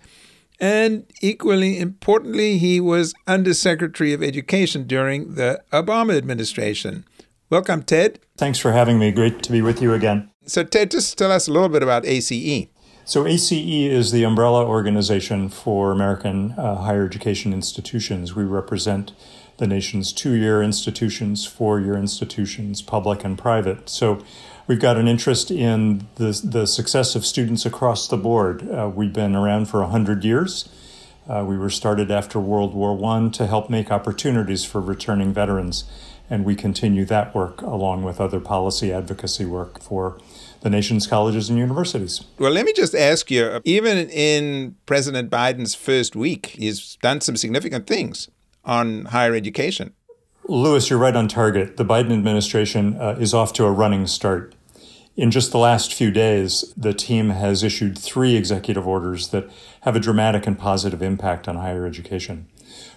and 0.59 1.05
equally 1.21 1.79
importantly, 1.79 2.57
he 2.57 2.79
was 2.79 3.13
Undersecretary 3.27 4.13
of 4.13 4.23
Education 4.23 4.87
during 4.87 5.35
the 5.35 5.61
Obama 5.71 6.17
administration. 6.17 7.05
Welcome, 7.49 7.83
Ted. 7.83 8.19
Thanks 8.37 8.59
for 8.59 8.71
having 8.71 8.97
me. 8.97 9.11
Great 9.11 9.43
to 9.43 9.51
be 9.51 9.61
with 9.61 9.81
you 9.81 9.93
again. 9.93 10.29
So, 10.45 10.63
Ted, 10.63 10.91
just 10.91 11.17
tell 11.17 11.31
us 11.31 11.47
a 11.47 11.51
little 11.51 11.69
bit 11.69 11.83
about 11.83 12.05
ACE. 12.05 12.67
So, 13.05 13.27
ACE 13.27 13.51
is 13.51 14.11
the 14.11 14.23
umbrella 14.23 14.65
organization 14.65 15.49
for 15.49 15.91
American 15.91 16.53
uh, 16.53 16.75
higher 16.77 17.05
education 17.05 17.53
institutions. 17.53 18.35
We 18.35 18.43
represent 18.43 19.11
the 19.57 19.67
nation's 19.67 20.11
two 20.11 20.33
year 20.33 20.61
institutions, 20.61 21.45
four 21.45 21.79
year 21.79 21.95
institutions, 21.95 22.81
public 22.81 23.23
and 23.23 23.37
private. 23.37 23.89
So 23.89 24.23
we've 24.67 24.79
got 24.79 24.97
an 24.97 25.07
interest 25.07 25.51
in 25.51 26.07
the, 26.15 26.39
the 26.43 26.65
success 26.65 27.15
of 27.15 27.25
students 27.25 27.65
across 27.65 28.07
the 28.07 28.17
board. 28.17 28.69
Uh, 28.69 28.89
we've 28.93 29.13
been 29.13 29.35
around 29.35 29.67
for 29.67 29.81
100 29.81 30.23
years. 30.23 30.69
Uh, 31.27 31.43
we 31.47 31.57
were 31.57 31.69
started 31.69 32.11
after 32.11 32.39
World 32.39 32.73
War 32.73 33.03
I 33.03 33.29
to 33.29 33.47
help 33.47 33.69
make 33.69 33.91
opportunities 33.91 34.63
for 34.63 34.79
returning 34.79 35.33
veterans, 35.33 35.85
and 36.29 36.45
we 36.45 36.55
continue 36.55 37.05
that 37.05 37.33
work 37.33 37.61
along 37.61 38.03
with 38.03 38.21
other 38.21 38.39
policy 38.39 38.93
advocacy 38.93 39.45
work 39.45 39.81
for 39.81 40.19
the 40.61 40.69
nation's 40.69 41.07
colleges 41.07 41.49
and 41.49 41.57
universities. 41.57 42.23
Well, 42.37 42.51
let 42.51 42.65
me 42.65 42.73
just 42.73 42.95
ask 42.95 43.29
you 43.31 43.59
even 43.63 44.09
in 44.09 44.75
President 44.85 45.31
Biden's 45.31 45.75
first 45.75 46.15
week, 46.15 46.47
he's 46.47 46.95
done 46.97 47.21
some 47.21 47.35
significant 47.35 47.87
things 47.87 48.29
on 48.63 49.05
higher 49.05 49.35
education. 49.35 49.93
Louis, 50.47 50.91
you're 50.91 50.99
right 50.99 51.15
on 51.15 51.27
target. 51.27 51.77
The 51.77 51.85
Biden 51.85 52.13
administration 52.13 53.01
uh, 53.01 53.17
is 53.19 53.33
off 53.33 53.51
to 53.53 53.65
a 53.65 53.71
running 53.71 54.05
start. 54.05 54.53
In 55.17 55.31
just 55.31 55.51
the 55.51 55.57
last 55.57 55.91
few 55.91 56.11
days, 56.11 56.71
the 56.77 56.93
team 56.93 57.31
has 57.31 57.63
issued 57.63 57.97
three 57.97 58.35
executive 58.35 58.87
orders 58.87 59.29
that 59.29 59.49
have 59.81 59.95
a 59.95 59.99
dramatic 59.99 60.45
and 60.45 60.59
positive 60.59 61.01
impact 61.01 61.47
on 61.47 61.55
higher 61.55 61.87
education. 61.87 62.45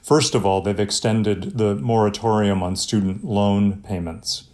First 0.02 0.34
of 0.34 0.44
all, 0.44 0.60
they've 0.60 0.78
extended 0.78 1.56
the 1.56 1.74
moratorium 1.76 2.62
on 2.62 2.76
student 2.76 3.24
loan 3.24 3.80
payments. 3.80 4.44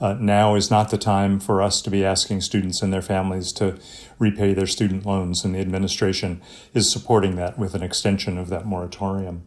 Uh, 0.00 0.14
now 0.14 0.54
is 0.54 0.70
not 0.70 0.90
the 0.90 0.96
time 0.96 1.40
for 1.40 1.60
us 1.60 1.82
to 1.82 1.90
be 1.90 2.02
asking 2.02 2.40
students 2.40 2.80
and 2.80 2.90
their 2.90 3.02
families 3.02 3.52
to 3.52 3.76
repay 4.18 4.54
their 4.54 4.66
student 4.66 5.04
loans, 5.04 5.44
and 5.44 5.54
the 5.54 5.60
administration 5.60 6.40
is 6.72 6.90
supporting 6.90 7.36
that 7.36 7.58
with 7.58 7.74
an 7.74 7.82
extension 7.82 8.38
of 8.38 8.48
that 8.48 8.64
moratorium. 8.64 9.42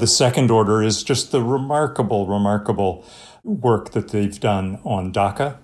The 0.00 0.06
second 0.06 0.50
order 0.50 0.82
is 0.82 1.02
just 1.02 1.30
the 1.30 1.42
remarkable, 1.42 2.26
remarkable 2.26 3.04
work 3.44 3.90
that 3.90 4.08
they've 4.08 4.40
done 4.40 4.80
on 4.82 5.12
DACA, 5.12 5.58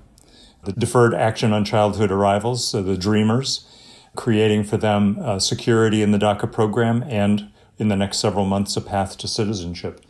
the 0.62 0.72
Deferred 0.72 1.14
Action 1.14 1.54
on 1.54 1.64
Childhood 1.64 2.10
Arrivals, 2.10 2.68
so 2.68 2.82
the 2.82 2.98
Dreamers, 2.98 3.66
creating 4.14 4.64
for 4.64 4.76
them 4.76 5.18
uh, 5.22 5.38
security 5.38 6.02
in 6.02 6.10
the 6.10 6.18
DACA 6.18 6.52
program 6.52 7.02
and 7.04 7.48
in 7.78 7.88
the 7.88 7.96
next 7.96 8.18
several 8.18 8.44
months 8.44 8.76
a 8.76 8.82
path 8.82 9.16
to 9.16 9.26
citizenship. 9.26 10.02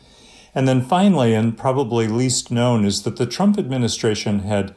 And 0.56 0.66
then 0.66 0.82
finally, 0.82 1.32
and 1.32 1.56
probably 1.56 2.08
least 2.08 2.50
known, 2.50 2.84
is 2.84 3.04
that 3.04 3.18
the 3.18 3.26
Trump 3.26 3.56
administration 3.56 4.40
had 4.40 4.74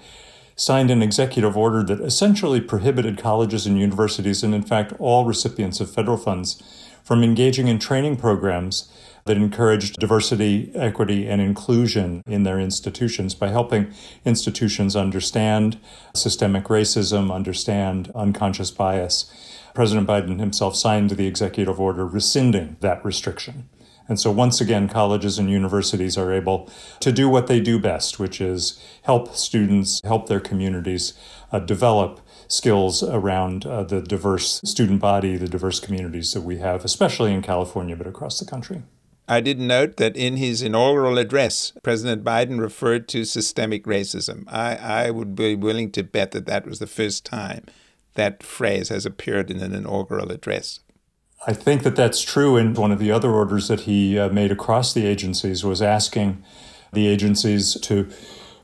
signed 0.56 0.92
an 0.92 1.02
executive 1.02 1.58
order 1.58 1.82
that 1.82 2.02
essentially 2.02 2.62
prohibited 2.62 3.18
colleges 3.18 3.66
and 3.66 3.80
universities, 3.80 4.44
and 4.44 4.54
in 4.54 4.62
fact 4.62 4.94
all 5.00 5.26
recipients 5.26 5.80
of 5.80 5.90
federal 5.90 6.18
funds, 6.18 6.62
from 7.04 7.24
engaging 7.24 7.68
in 7.68 7.80
training 7.80 8.16
programs 8.16 8.92
that 9.26 9.38
encouraged 9.38 9.98
diversity, 10.00 10.72
equity, 10.76 11.28
and 11.28 11.42
inclusion 11.42 12.24
in 12.26 12.44
their 12.44 12.60
institutions 12.60 13.36
by 13.36 13.50
helping 13.50 13.94
institutions 14.26 14.96
understand 14.96 15.80
systemic 16.16 16.66
racism, 16.66 17.34
understand 17.34 18.12
unconscious 18.16 18.72
bias. 18.72 19.32
President 19.74 20.08
Biden 20.08 20.40
himself 20.40 20.76
signed 20.76 21.12
the 21.12 21.28
executive 21.28 21.80
order 21.80 22.06
rescinding 22.06 22.78
that 22.82 23.04
restriction. 23.06 23.70
And 24.10 24.20
so, 24.20 24.32
once 24.32 24.60
again, 24.60 24.90
colleges 24.90 25.38
and 25.38 25.52
universities 25.52 26.18
are 26.18 26.34
able 26.34 26.68
to 27.00 27.12
do 27.12 27.30
what 27.30 27.46
they 27.46 27.60
do 27.60 27.78
best, 27.78 28.18
which 28.18 28.42
is 28.42 28.84
help 29.04 29.36
students, 29.36 30.02
help 30.04 30.28
their 30.28 30.40
communities 30.40 31.14
uh, 31.52 31.60
develop 31.60 32.20
skills 32.48 33.04
around 33.04 33.68
uh, 33.68 33.84
the 33.84 34.02
diverse 34.02 34.60
student 34.66 35.00
body, 35.00 35.38
the 35.38 35.48
diverse 35.48 35.80
communities 35.80 36.34
that 36.34 36.42
we 36.42 36.58
have, 36.58 36.84
especially 36.84 37.32
in 37.32 37.44
California, 37.44 37.96
but 37.96 38.08
across 38.08 38.40
the 38.40 38.46
country. 38.46 38.82
I 39.30 39.42
did 39.42 39.60
note 39.60 39.98
that 39.98 40.18
in 40.18 40.38
his 40.38 40.64
inaugural 40.64 41.20
address, 41.20 41.72
President 41.84 42.24
Biden 42.24 42.60
referred 42.60 43.08
to 43.10 43.24
systemic 43.26 43.84
racism. 43.84 44.44
I, 44.48 44.76
I 44.76 45.12
would 45.12 45.36
be 45.36 45.54
willing 45.54 45.92
to 45.92 46.04
bet 46.04 46.32
that 46.32 46.48
that 46.48 46.66
was 46.66 46.80
the 46.80 46.88
first 46.88 47.26
time 47.26 47.66
that 48.16 48.42
phrase 48.42 48.90
has 48.90 49.06
appeared 49.06 49.52
in 49.52 49.62
an 49.62 49.76
inaugural 49.76 50.32
address. 50.32 50.80
I 51.46 51.54
think 51.54 51.84
that 51.84 51.96
that's 51.96 52.22
true. 52.22 52.58
And 52.58 52.76
one 52.76 52.92
of 52.92 52.98
the 52.98 53.12
other 53.12 53.30
orders 53.30 53.68
that 53.68 53.82
he 53.82 54.18
uh, 54.18 54.30
made 54.30 54.52
across 54.52 54.94
the 54.94 55.06
agencies 55.06 55.64
was 55.64 55.80
asking 55.80 56.44
the 56.92 57.08
agencies 57.08 57.80
to 57.82 58.10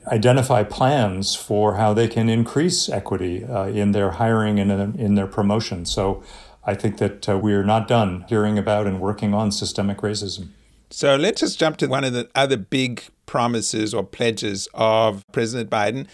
identify 0.07 0.63
plans 0.63 1.35
for 1.35 1.75
how 1.75 1.93
they 1.93 2.07
can 2.07 2.27
increase 2.27 2.89
equity 2.89 3.45
uh, 3.45 3.67
in 3.67 3.91
their 3.91 4.11
hiring 4.11 4.59
and 4.59 4.71
in, 4.71 4.99
in 4.99 5.15
their 5.15 5.27
promotion. 5.27 5.85
So 5.85 6.23
I 6.65 6.73
think 6.73 6.97
that 6.97 7.29
uh, 7.29 7.37
we 7.37 7.53
are 7.53 7.63
not 7.63 7.87
done 7.87 8.25
hearing 8.27 8.57
about 8.57 8.87
and 8.87 8.99
working 8.99 9.33
on 9.33 9.51
systemic 9.51 9.99
racism. 9.99 10.49
So 10.89 11.15
let's 11.15 11.41
just 11.41 11.59
jump 11.59 11.77
to 11.77 11.87
one 11.87 12.03
of 12.03 12.13
the 12.13 12.29
other 12.35 12.57
big 12.57 13.03
promises 13.25 13.93
or 13.93 14.03
pledges 14.03 14.67
of 14.73 15.23
President 15.31 15.69
Biden 15.69 16.07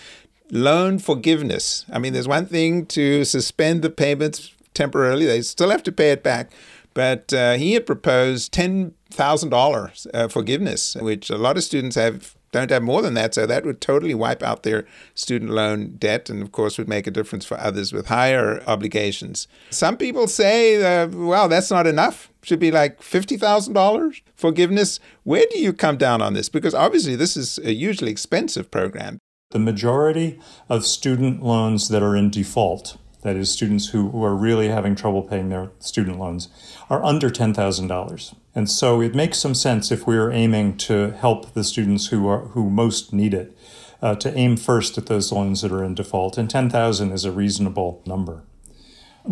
loan 0.51 0.99
forgiveness. 0.99 1.85
I 1.91 1.99
mean, 1.99 2.13
there's 2.13 2.27
one 2.27 2.45
thing 2.45 2.85
to 2.87 3.23
suspend 3.23 3.81
the 3.81 3.89
payments 3.89 4.53
temporarily, 4.73 5.25
they 5.25 5.41
still 5.41 5.69
have 5.69 5.83
to 5.83 5.91
pay 5.91 6.11
it 6.11 6.23
back. 6.23 6.51
But 6.93 7.33
uh, 7.33 7.53
he 7.53 7.73
had 7.73 7.85
proposed 7.85 8.53
$10,000 8.53 10.07
uh, 10.13 10.27
forgiveness, 10.27 10.95
which 10.95 11.29
a 11.29 11.37
lot 11.37 11.55
of 11.55 11.63
students 11.63 11.95
have 11.95 12.35
don't 12.51 12.69
have 12.69 12.83
more 12.83 13.01
than 13.01 13.13
that. 13.15 13.33
So 13.33 13.45
that 13.45 13.65
would 13.65 13.81
totally 13.81 14.13
wipe 14.13 14.43
out 14.43 14.63
their 14.63 14.85
student 15.15 15.51
loan 15.51 15.95
debt 15.97 16.29
and, 16.29 16.41
of 16.41 16.51
course, 16.51 16.77
would 16.77 16.89
make 16.89 17.07
a 17.07 17.11
difference 17.11 17.45
for 17.45 17.57
others 17.59 17.93
with 17.93 18.07
higher 18.07 18.61
obligations. 18.67 19.47
Some 19.69 19.97
people 19.97 20.27
say, 20.27 21.03
uh, 21.03 21.07
well, 21.07 21.47
that's 21.47 21.71
not 21.71 21.87
enough. 21.87 22.29
Should 22.43 22.59
be 22.59 22.71
like 22.71 23.01
$50,000 23.01 24.21
forgiveness. 24.35 24.99
Where 25.23 25.45
do 25.51 25.59
you 25.59 25.73
come 25.73 25.97
down 25.97 26.21
on 26.21 26.33
this? 26.33 26.49
Because 26.49 26.73
obviously, 26.73 27.15
this 27.15 27.37
is 27.37 27.59
a 27.59 27.73
hugely 27.73 28.11
expensive 28.11 28.69
program. 28.69 29.19
The 29.51 29.59
majority 29.59 30.39
of 30.69 30.85
student 30.85 31.43
loans 31.43 31.89
that 31.89 32.01
are 32.01 32.15
in 32.15 32.29
default, 32.29 32.97
that 33.21 33.35
is, 33.35 33.51
students 33.51 33.89
who, 33.89 34.09
who 34.09 34.23
are 34.23 34.35
really 34.35 34.69
having 34.69 34.95
trouble 34.95 35.21
paying 35.21 35.49
their 35.49 35.71
student 35.79 36.17
loans, 36.17 36.49
are 36.89 37.03
under 37.03 37.29
$10,000. 37.29 38.35
And 38.53 38.69
so 38.69 39.01
it 39.01 39.15
makes 39.15 39.37
some 39.37 39.55
sense 39.55 39.91
if 39.91 40.05
we 40.05 40.17
are 40.17 40.31
aiming 40.31 40.77
to 40.77 41.11
help 41.11 41.53
the 41.53 41.63
students 41.63 42.07
who 42.07 42.27
are 42.27 42.47
who 42.47 42.69
most 42.69 43.13
need 43.13 43.33
it, 43.33 43.57
uh, 44.01 44.15
to 44.15 44.35
aim 44.35 44.57
first 44.57 44.97
at 44.97 45.05
those 45.05 45.31
loans 45.31 45.61
that 45.61 45.71
are 45.71 45.83
in 45.83 45.95
default. 45.95 46.37
And 46.37 46.49
10,000 46.49 47.11
is 47.11 47.23
a 47.23 47.31
reasonable 47.31 48.01
number. 48.05 48.43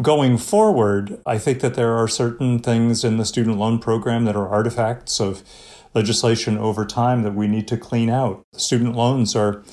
Going 0.02 0.38
forward, 0.38 1.20
I 1.26 1.40
think 1.40 1.62
that 1.62 1.74
there 1.74 1.96
are 1.96 2.08
certain 2.08 2.60
things 2.60 3.04
in 3.04 3.18
the 3.18 3.26
student 3.26 3.58
loan 3.58 3.80
program 3.80 4.26
that 4.26 4.36
are 4.36 4.48
artifacts 4.48 5.20
of 5.20 5.44
legislation 5.96 6.58
over 6.58 6.86
time 6.86 7.24
that 7.24 7.34
we 7.34 7.48
need 7.48 7.68
to 7.70 7.78
clean 7.78 8.10
out. 8.10 8.46
Student 8.54 8.96
loans 8.96 9.36
are, 9.36 9.64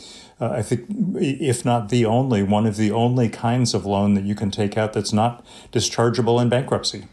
uh, 0.41 0.49
I 0.49 0.63
think, 0.63 0.87
if 1.17 1.67
not 1.67 1.91
the 1.91 2.07
only, 2.07 2.43
one 2.43 2.67
of 2.67 2.77
the 2.77 2.91
only 2.91 3.29
kinds 3.29 3.75
of 3.75 3.85
loan 3.85 4.15
that 4.15 4.25
you 4.25 4.35
can 4.35 4.51
take 4.51 4.79
out 4.79 4.95
that's 4.95 5.13
not 5.13 5.45
dischargeable 5.71 6.41
in 6.41 6.49
bankruptcy. 6.49 7.05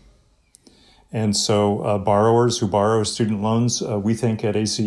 And 1.13 1.37
so, 1.37 1.81
uh, 1.81 1.99
borrowers 1.99 2.57
who 2.57 2.67
borrow 2.67 3.03
student 3.03 3.43
loans, 3.43 3.83
uh, 3.83 3.99
we 3.99 4.15
think 4.15 4.43
at 4.43 4.55
ACE, 4.55 4.79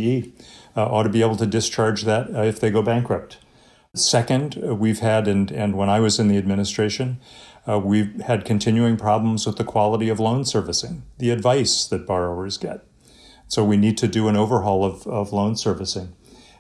uh, 0.76 0.84
ought 0.84 1.04
to 1.04 1.08
be 1.08 1.22
able 1.22 1.36
to 1.36 1.46
discharge 1.46 2.02
that 2.02 2.34
uh, 2.34 2.42
if 2.42 2.58
they 2.58 2.68
go 2.68 2.82
bankrupt. 2.82 3.38
Second, 3.94 4.60
uh, 4.62 4.74
we've 4.74 4.98
had, 4.98 5.28
and, 5.28 5.52
and 5.52 5.76
when 5.76 5.88
I 5.88 6.00
was 6.00 6.18
in 6.18 6.26
the 6.26 6.36
administration, 6.36 7.20
we've 7.82 8.20
had 8.22 8.44
continuing 8.44 8.96
problems 8.96 9.44
with 9.44 9.56
the 9.56 9.64
quality 9.64 10.08
of 10.08 10.20
loan 10.20 10.44
servicing, 10.44 11.02
the 11.18 11.30
advice 11.30 11.86
that 11.86 12.06
borrowers 12.06 12.58
get. 12.58 12.84
So, 13.46 13.64
we 13.64 13.76
need 13.76 13.96
to 13.98 14.08
do 14.08 14.26
an 14.26 14.36
overhaul 14.36 14.84
of, 14.84 15.06
of 15.06 15.32
loan 15.32 15.54
servicing. 15.56 16.14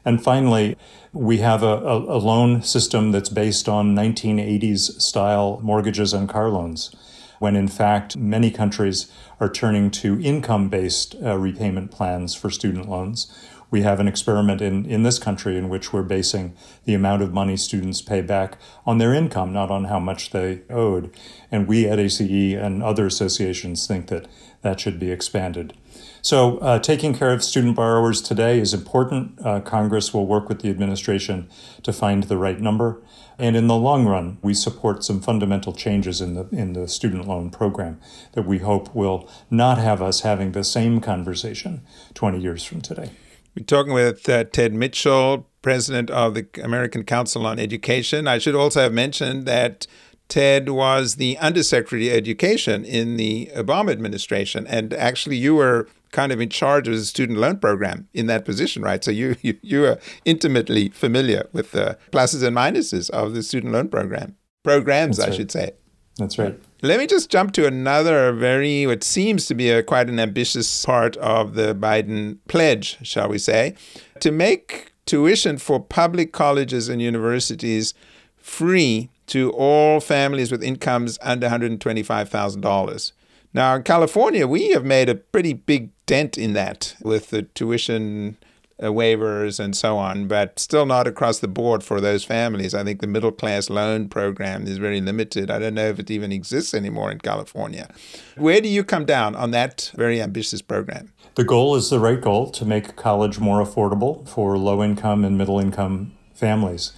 And 0.04 0.22
finally, 0.22 0.76
we 1.12 1.38
have 1.38 1.64
a, 1.64 1.74
a 1.74 2.18
loan 2.18 2.62
system 2.62 3.10
that's 3.10 3.28
based 3.28 3.68
on 3.68 3.96
1980s 3.96 5.00
style 5.00 5.58
mortgages 5.60 6.12
and 6.12 6.28
car 6.28 6.48
loans 6.48 6.94
when 7.38 7.56
in 7.56 7.68
fact 7.68 8.16
many 8.16 8.50
countries 8.50 9.10
are 9.40 9.48
turning 9.48 9.90
to 9.90 10.20
income 10.20 10.68
based 10.68 11.14
uh, 11.22 11.36
repayment 11.36 11.90
plans 11.90 12.34
for 12.34 12.50
student 12.50 12.88
loans. 12.88 13.32
We 13.76 13.82
have 13.82 14.00
an 14.00 14.08
experiment 14.08 14.62
in, 14.62 14.86
in 14.86 15.02
this 15.02 15.18
country 15.18 15.58
in 15.58 15.68
which 15.68 15.92
we're 15.92 16.02
basing 16.02 16.56
the 16.86 16.94
amount 16.94 17.20
of 17.20 17.34
money 17.34 17.58
students 17.58 18.00
pay 18.00 18.22
back 18.22 18.56
on 18.86 18.96
their 18.96 19.12
income, 19.12 19.52
not 19.52 19.70
on 19.70 19.84
how 19.84 19.98
much 19.98 20.30
they 20.30 20.62
owed. 20.70 21.14
And 21.52 21.68
we 21.68 21.86
at 21.86 21.98
ACE 21.98 22.20
and 22.56 22.82
other 22.82 23.04
associations 23.04 23.86
think 23.86 24.06
that 24.06 24.28
that 24.62 24.80
should 24.80 24.98
be 24.98 25.10
expanded. 25.10 25.74
So, 26.22 26.56
uh, 26.60 26.78
taking 26.78 27.12
care 27.12 27.30
of 27.30 27.44
student 27.44 27.76
borrowers 27.76 28.22
today 28.22 28.58
is 28.58 28.72
important. 28.72 29.38
Uh, 29.44 29.60
Congress 29.60 30.14
will 30.14 30.26
work 30.26 30.48
with 30.48 30.62
the 30.62 30.70
administration 30.70 31.46
to 31.82 31.92
find 31.92 32.22
the 32.24 32.38
right 32.38 32.58
number. 32.58 33.02
And 33.38 33.56
in 33.56 33.66
the 33.66 33.76
long 33.76 34.06
run, 34.06 34.38
we 34.40 34.54
support 34.54 35.04
some 35.04 35.20
fundamental 35.20 35.74
changes 35.74 36.22
in 36.22 36.32
the 36.32 36.48
in 36.50 36.72
the 36.72 36.88
student 36.88 37.28
loan 37.28 37.50
program 37.50 38.00
that 38.32 38.46
we 38.46 38.60
hope 38.60 38.94
will 38.94 39.28
not 39.50 39.76
have 39.76 40.00
us 40.00 40.22
having 40.22 40.52
the 40.52 40.64
same 40.64 41.02
conversation 41.02 41.82
20 42.14 42.40
years 42.40 42.64
from 42.64 42.80
today. 42.80 43.10
We're 43.56 43.64
talking 43.64 43.94
with 43.94 44.28
uh, 44.28 44.44
Ted 44.44 44.74
Mitchell, 44.74 45.48
president 45.62 46.10
of 46.10 46.34
the 46.34 46.46
American 46.62 47.04
Council 47.04 47.46
on 47.46 47.58
Education. 47.58 48.28
I 48.28 48.36
should 48.36 48.54
also 48.54 48.82
have 48.82 48.92
mentioned 48.92 49.46
that 49.46 49.86
Ted 50.28 50.68
was 50.68 51.14
the 51.14 51.38
Undersecretary 51.38 52.10
of 52.10 52.16
Education 52.16 52.84
in 52.84 53.16
the 53.16 53.50
Obama 53.56 53.92
administration, 53.92 54.66
and 54.66 54.92
actually, 54.92 55.36
you 55.36 55.54
were 55.54 55.88
kind 56.12 56.32
of 56.32 56.40
in 56.40 56.50
charge 56.50 56.86
of 56.86 56.94
the 56.94 57.04
student 57.04 57.38
loan 57.38 57.58
program 57.58 58.08
in 58.12 58.26
that 58.26 58.44
position, 58.44 58.82
right? 58.82 59.02
So 59.02 59.10
you 59.10 59.36
you, 59.40 59.56
you 59.62 59.86
are 59.86 59.98
intimately 60.26 60.90
familiar 60.90 61.48
with 61.52 61.72
the 61.72 61.98
pluses 62.12 62.42
and 62.42 62.54
minuses 62.54 63.08
of 63.10 63.32
the 63.32 63.42
student 63.42 63.72
loan 63.72 63.88
program 63.88 64.36
programs, 64.64 65.16
That's 65.16 65.26
I 65.26 65.30
right. 65.30 65.36
should 65.36 65.50
say. 65.50 65.70
That's 66.18 66.38
right. 66.38 66.60
Let 66.82 66.98
me 66.98 67.06
just 67.06 67.30
jump 67.30 67.52
to 67.52 67.66
another 67.66 68.32
very, 68.32 68.86
what 68.86 69.02
seems 69.02 69.46
to 69.46 69.54
be 69.54 69.70
a 69.70 69.82
quite 69.82 70.10
an 70.10 70.20
ambitious 70.20 70.84
part 70.84 71.16
of 71.16 71.54
the 71.54 71.74
Biden 71.74 72.36
pledge, 72.48 72.98
shall 73.02 73.30
we 73.30 73.38
say, 73.38 73.74
to 74.20 74.30
make 74.30 74.92
tuition 75.06 75.56
for 75.56 75.80
public 75.80 76.32
colleges 76.32 76.90
and 76.90 77.00
universities 77.00 77.94
free 78.36 79.08
to 79.28 79.52
all 79.52 80.00
families 80.00 80.52
with 80.52 80.62
incomes 80.62 81.18
under 81.22 81.48
$125,000. 81.48 83.12
Now, 83.54 83.74
in 83.74 83.82
California, 83.82 84.46
we 84.46 84.68
have 84.72 84.84
made 84.84 85.08
a 85.08 85.14
pretty 85.14 85.54
big 85.54 85.88
dent 86.04 86.36
in 86.36 86.52
that 86.52 86.94
with 87.00 87.30
the 87.30 87.42
tuition 87.42 88.36
uh, 88.82 88.86
waivers 88.86 89.58
and 89.58 89.76
so 89.76 89.96
on, 89.96 90.28
but 90.28 90.58
still 90.58 90.86
not 90.86 91.06
across 91.06 91.38
the 91.38 91.48
board 91.48 91.82
for 91.82 92.00
those 92.00 92.24
families. 92.24 92.74
I 92.74 92.84
think 92.84 93.00
the 93.00 93.06
middle 93.06 93.32
class 93.32 93.70
loan 93.70 94.08
program 94.08 94.66
is 94.66 94.78
very 94.78 95.00
limited. 95.00 95.50
I 95.50 95.58
don't 95.58 95.74
know 95.74 95.88
if 95.88 95.98
it 95.98 96.10
even 96.10 96.32
exists 96.32 96.74
anymore 96.74 97.10
in 97.10 97.18
California. 97.18 97.88
Where 98.36 98.60
do 98.60 98.68
you 98.68 98.84
come 98.84 99.04
down 99.04 99.34
on 99.34 99.50
that 99.52 99.90
very 99.94 100.20
ambitious 100.20 100.62
program? 100.62 101.12
The 101.36 101.44
goal 101.44 101.74
is 101.76 101.90
the 101.90 101.98
right 101.98 102.20
goal 102.20 102.50
to 102.50 102.64
make 102.64 102.96
college 102.96 103.38
more 103.38 103.64
affordable 103.64 104.28
for 104.28 104.56
low 104.56 104.82
income 104.82 105.24
and 105.24 105.36
middle 105.36 105.58
income 105.58 106.12
families. 106.34 106.92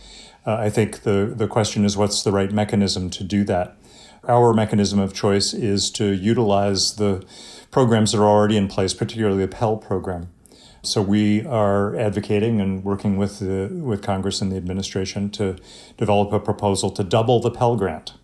Uh, 0.46 0.54
I 0.54 0.70
think 0.70 1.02
the, 1.02 1.32
the 1.34 1.46
question 1.46 1.84
is 1.84 1.96
what's 1.96 2.22
the 2.22 2.32
right 2.32 2.50
mechanism 2.52 3.10
to 3.10 3.24
do 3.24 3.44
that? 3.44 3.76
Our 4.26 4.52
mechanism 4.52 4.98
of 4.98 5.14
choice 5.14 5.54
is 5.54 5.90
to 5.92 6.12
utilize 6.12 6.96
the 6.96 7.24
programs 7.70 8.12
that 8.12 8.18
are 8.18 8.26
already 8.26 8.56
in 8.56 8.68
place, 8.68 8.94
particularly 8.94 9.42
the 9.42 9.48
Pell 9.48 9.76
program. 9.76 10.30
So 10.82 11.02
we 11.02 11.44
are 11.44 11.96
advocating 11.96 12.60
and 12.60 12.84
working 12.84 13.16
with 13.16 13.40
the, 13.40 13.68
with 13.72 14.00
Congress 14.00 14.40
and 14.40 14.52
the 14.52 14.56
administration 14.56 15.28
to 15.30 15.56
develop 15.96 16.32
a 16.32 16.38
proposal 16.38 16.90
to 16.92 17.02
double 17.02 17.40
the 17.40 17.50
Pell 17.50 17.76
Grant. 17.76 18.14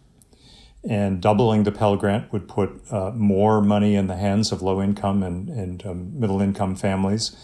And 0.88 1.20
doubling 1.20 1.64
the 1.64 1.72
Pell 1.72 1.96
Grant 1.96 2.32
would 2.32 2.46
put 2.46 2.80
uh, 2.92 3.10
more 3.12 3.60
money 3.60 3.96
in 3.96 4.06
the 4.06 4.16
hands 4.16 4.52
of 4.52 4.62
low 4.62 4.82
income 4.82 5.22
and, 5.22 5.48
and 5.48 5.84
um, 5.86 6.20
middle 6.20 6.40
income 6.40 6.76
families. 6.76 7.34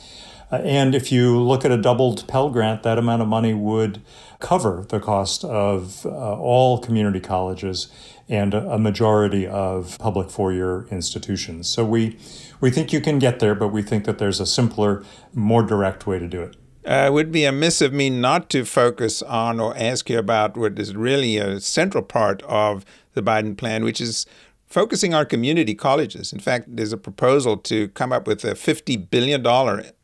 Uh, 0.53 0.57
and 0.57 0.95
if 0.95 1.13
you 1.13 1.39
look 1.39 1.65
at 1.65 1.71
a 1.71 1.77
doubled 1.77 2.27
Pell 2.27 2.51
Grant, 2.51 2.83
that 2.83 2.99
amount 2.99 3.23
of 3.23 3.29
money 3.29 3.55
would 3.55 4.03
cover 4.41 4.85
the 4.89 4.99
cost 4.99 5.45
of 5.45 6.05
uh, 6.07 6.09
all 6.09 6.79
community 6.79 7.21
colleges 7.21 7.89
and 8.29 8.55
a, 8.55 8.79
majority 8.79 9.47
of 9.47 9.99
public 9.99 10.31
four 10.31 10.53
year 10.53 10.87
institutions. 10.91 11.69
So 11.69 11.85
we, 11.85 12.17
we 12.61 12.71
think 12.71 12.93
you 12.93 13.01
can 13.01 13.19
get 13.19 13.41
there, 13.41 13.55
but 13.57 13.69
we 13.69 13.83
think 13.83 14.05
that 14.05 14.19
there's 14.19 14.39
a 14.39 14.47
simpler, 14.47 15.05
more 15.35 15.63
direct 15.65 16.07
way 16.07 16.21
to 16.21 16.29
do 16.29 16.43
it. 16.43 16.57
Uh, 16.87 17.07
it 17.09 17.13
would 17.13 17.31
be 17.31 17.45
amiss 17.45 17.83
of 17.83 17.93
me 17.93 18.09
not 18.09 18.49
to 18.51 18.65
focus 18.65 19.21
on 19.23 19.61
or 19.61 19.77
ask 19.77 20.09
you 20.09 20.19
about 20.19 20.57
what 20.57 20.79
is 20.79 20.95
really 20.97 21.37
a 21.37 21.61
central 21.61 22.03
part 22.03 22.41
of 22.43 22.85
the 23.15 23.23
Biden 23.23 23.57
plan, 23.57 23.85
which 23.85 24.01
is 24.01 24.27
focusing 24.71 25.13
on 25.13 25.27
community 25.27 25.75
colleges. 25.75 26.33
In 26.33 26.39
fact, 26.39 26.65
there's 26.69 26.93
a 26.93 26.97
proposal 26.97 27.57
to 27.59 27.89
come 27.89 28.13
up 28.13 28.27
with 28.27 28.45
a 28.45 28.55
$50 28.55 29.11
billion 29.11 29.45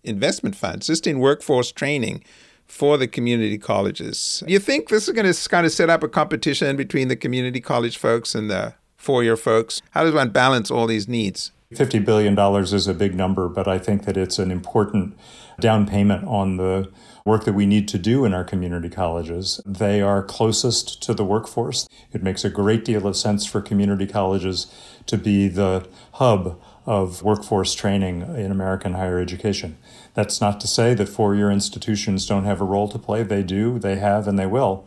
investment 0.04 0.56
fund 0.56 0.82
just 0.82 1.06
in 1.06 1.20
workforce 1.20 1.72
training 1.72 2.22
for 2.66 2.98
the 2.98 3.06
community 3.06 3.58
colleges. 3.58 4.42
You 4.46 4.58
think 4.58 4.88
this 4.88 5.06
is 5.08 5.14
going 5.14 5.32
to 5.32 5.48
kind 5.48 5.64
of 5.64 5.72
set 5.72 5.88
up 5.88 6.02
a 6.02 6.08
competition 6.08 6.76
between 6.76 7.06
the 7.08 7.16
community 7.16 7.60
college 7.60 7.96
folks 7.96 8.34
and 8.34 8.50
the 8.50 8.74
four 8.96 9.22
year 9.22 9.36
folks? 9.36 9.80
How 9.92 10.02
does 10.02 10.14
one 10.14 10.30
balance 10.30 10.70
all 10.70 10.88
these 10.88 11.06
needs? 11.06 11.52
$50 11.74 12.04
billion 12.04 12.38
is 12.62 12.86
a 12.86 12.94
big 12.94 13.14
number, 13.14 13.48
but 13.48 13.68
I 13.68 13.78
think 13.78 14.04
that 14.04 14.16
it's 14.16 14.38
an 14.38 14.50
important 14.50 15.16
down 15.60 15.86
payment 15.86 16.24
on 16.26 16.56
the 16.56 16.90
work 17.26 17.44
that 17.44 17.52
we 17.52 17.66
need 17.66 17.88
to 17.88 17.98
do 17.98 18.24
in 18.24 18.32
our 18.32 18.44
community 18.44 18.88
colleges. 18.88 19.60
They 19.66 20.00
are 20.00 20.22
closest 20.22 21.02
to 21.02 21.12
the 21.12 21.24
workforce. 21.24 21.88
It 22.12 22.22
makes 22.22 22.44
a 22.44 22.48
great 22.48 22.84
deal 22.84 23.06
of 23.06 23.16
sense 23.16 23.44
for 23.44 23.60
community 23.60 24.06
colleges 24.06 24.72
to 25.06 25.18
be 25.18 25.48
the 25.48 25.86
hub 26.12 26.58
of 26.86 27.24
workforce 27.24 27.74
training 27.74 28.22
in 28.22 28.52
American 28.52 28.94
higher 28.94 29.18
education. 29.18 29.76
That's 30.14 30.40
not 30.40 30.60
to 30.60 30.68
say 30.68 30.94
that 30.94 31.08
four 31.08 31.34
year 31.34 31.50
institutions 31.50 32.26
don't 32.26 32.44
have 32.44 32.60
a 32.60 32.64
role 32.64 32.88
to 32.88 32.98
play. 32.98 33.24
They 33.24 33.42
do, 33.42 33.80
they 33.80 33.96
have, 33.96 34.28
and 34.28 34.38
they 34.38 34.46
will. 34.46 34.84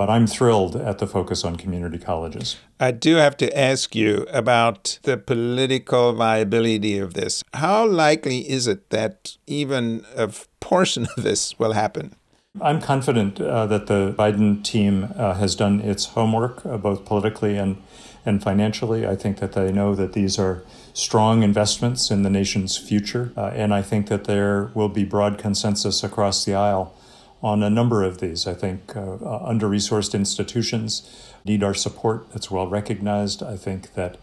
But 0.00 0.08
I'm 0.08 0.26
thrilled 0.26 0.76
at 0.76 0.96
the 0.96 1.06
focus 1.06 1.44
on 1.44 1.56
community 1.56 1.98
colleges. 1.98 2.56
I 2.80 2.90
do 2.90 3.16
have 3.16 3.36
to 3.36 3.54
ask 3.54 3.94
you 3.94 4.26
about 4.32 4.98
the 5.02 5.18
political 5.18 6.14
viability 6.14 6.96
of 6.96 7.12
this. 7.12 7.44
How 7.52 7.84
likely 7.84 8.48
is 8.48 8.66
it 8.66 8.88
that 8.88 9.36
even 9.46 10.06
a 10.16 10.30
portion 10.60 11.06
of 11.14 11.22
this 11.22 11.58
will 11.58 11.74
happen? 11.74 12.14
I'm 12.62 12.80
confident 12.80 13.42
uh, 13.42 13.66
that 13.66 13.88
the 13.88 14.14
Biden 14.18 14.64
team 14.64 15.12
uh, 15.16 15.34
has 15.34 15.54
done 15.54 15.80
its 15.80 16.06
homework, 16.06 16.64
uh, 16.64 16.78
both 16.78 17.04
politically 17.04 17.58
and, 17.58 17.76
and 18.24 18.42
financially. 18.42 19.06
I 19.06 19.16
think 19.16 19.36
that 19.40 19.52
they 19.52 19.70
know 19.70 19.94
that 19.94 20.14
these 20.14 20.38
are 20.38 20.62
strong 20.94 21.42
investments 21.42 22.10
in 22.10 22.22
the 22.22 22.30
nation's 22.30 22.78
future. 22.78 23.34
Uh, 23.36 23.48
and 23.48 23.74
I 23.74 23.82
think 23.82 24.08
that 24.08 24.24
there 24.24 24.70
will 24.72 24.88
be 24.88 25.04
broad 25.04 25.36
consensus 25.36 26.02
across 26.02 26.46
the 26.46 26.54
aisle 26.54 26.96
on 27.42 27.62
a 27.62 27.70
number 27.70 28.02
of 28.02 28.18
these. 28.18 28.46
I 28.46 28.54
think 28.54 28.96
uh, 28.96 29.16
under 29.44 29.68
resourced 29.68 30.14
institutions 30.14 31.32
need 31.44 31.62
our 31.62 31.74
support. 31.74 32.30
That's 32.32 32.50
well 32.50 32.66
recognized. 32.66 33.42
I 33.42 33.56
think 33.56 33.94
that 33.94 34.18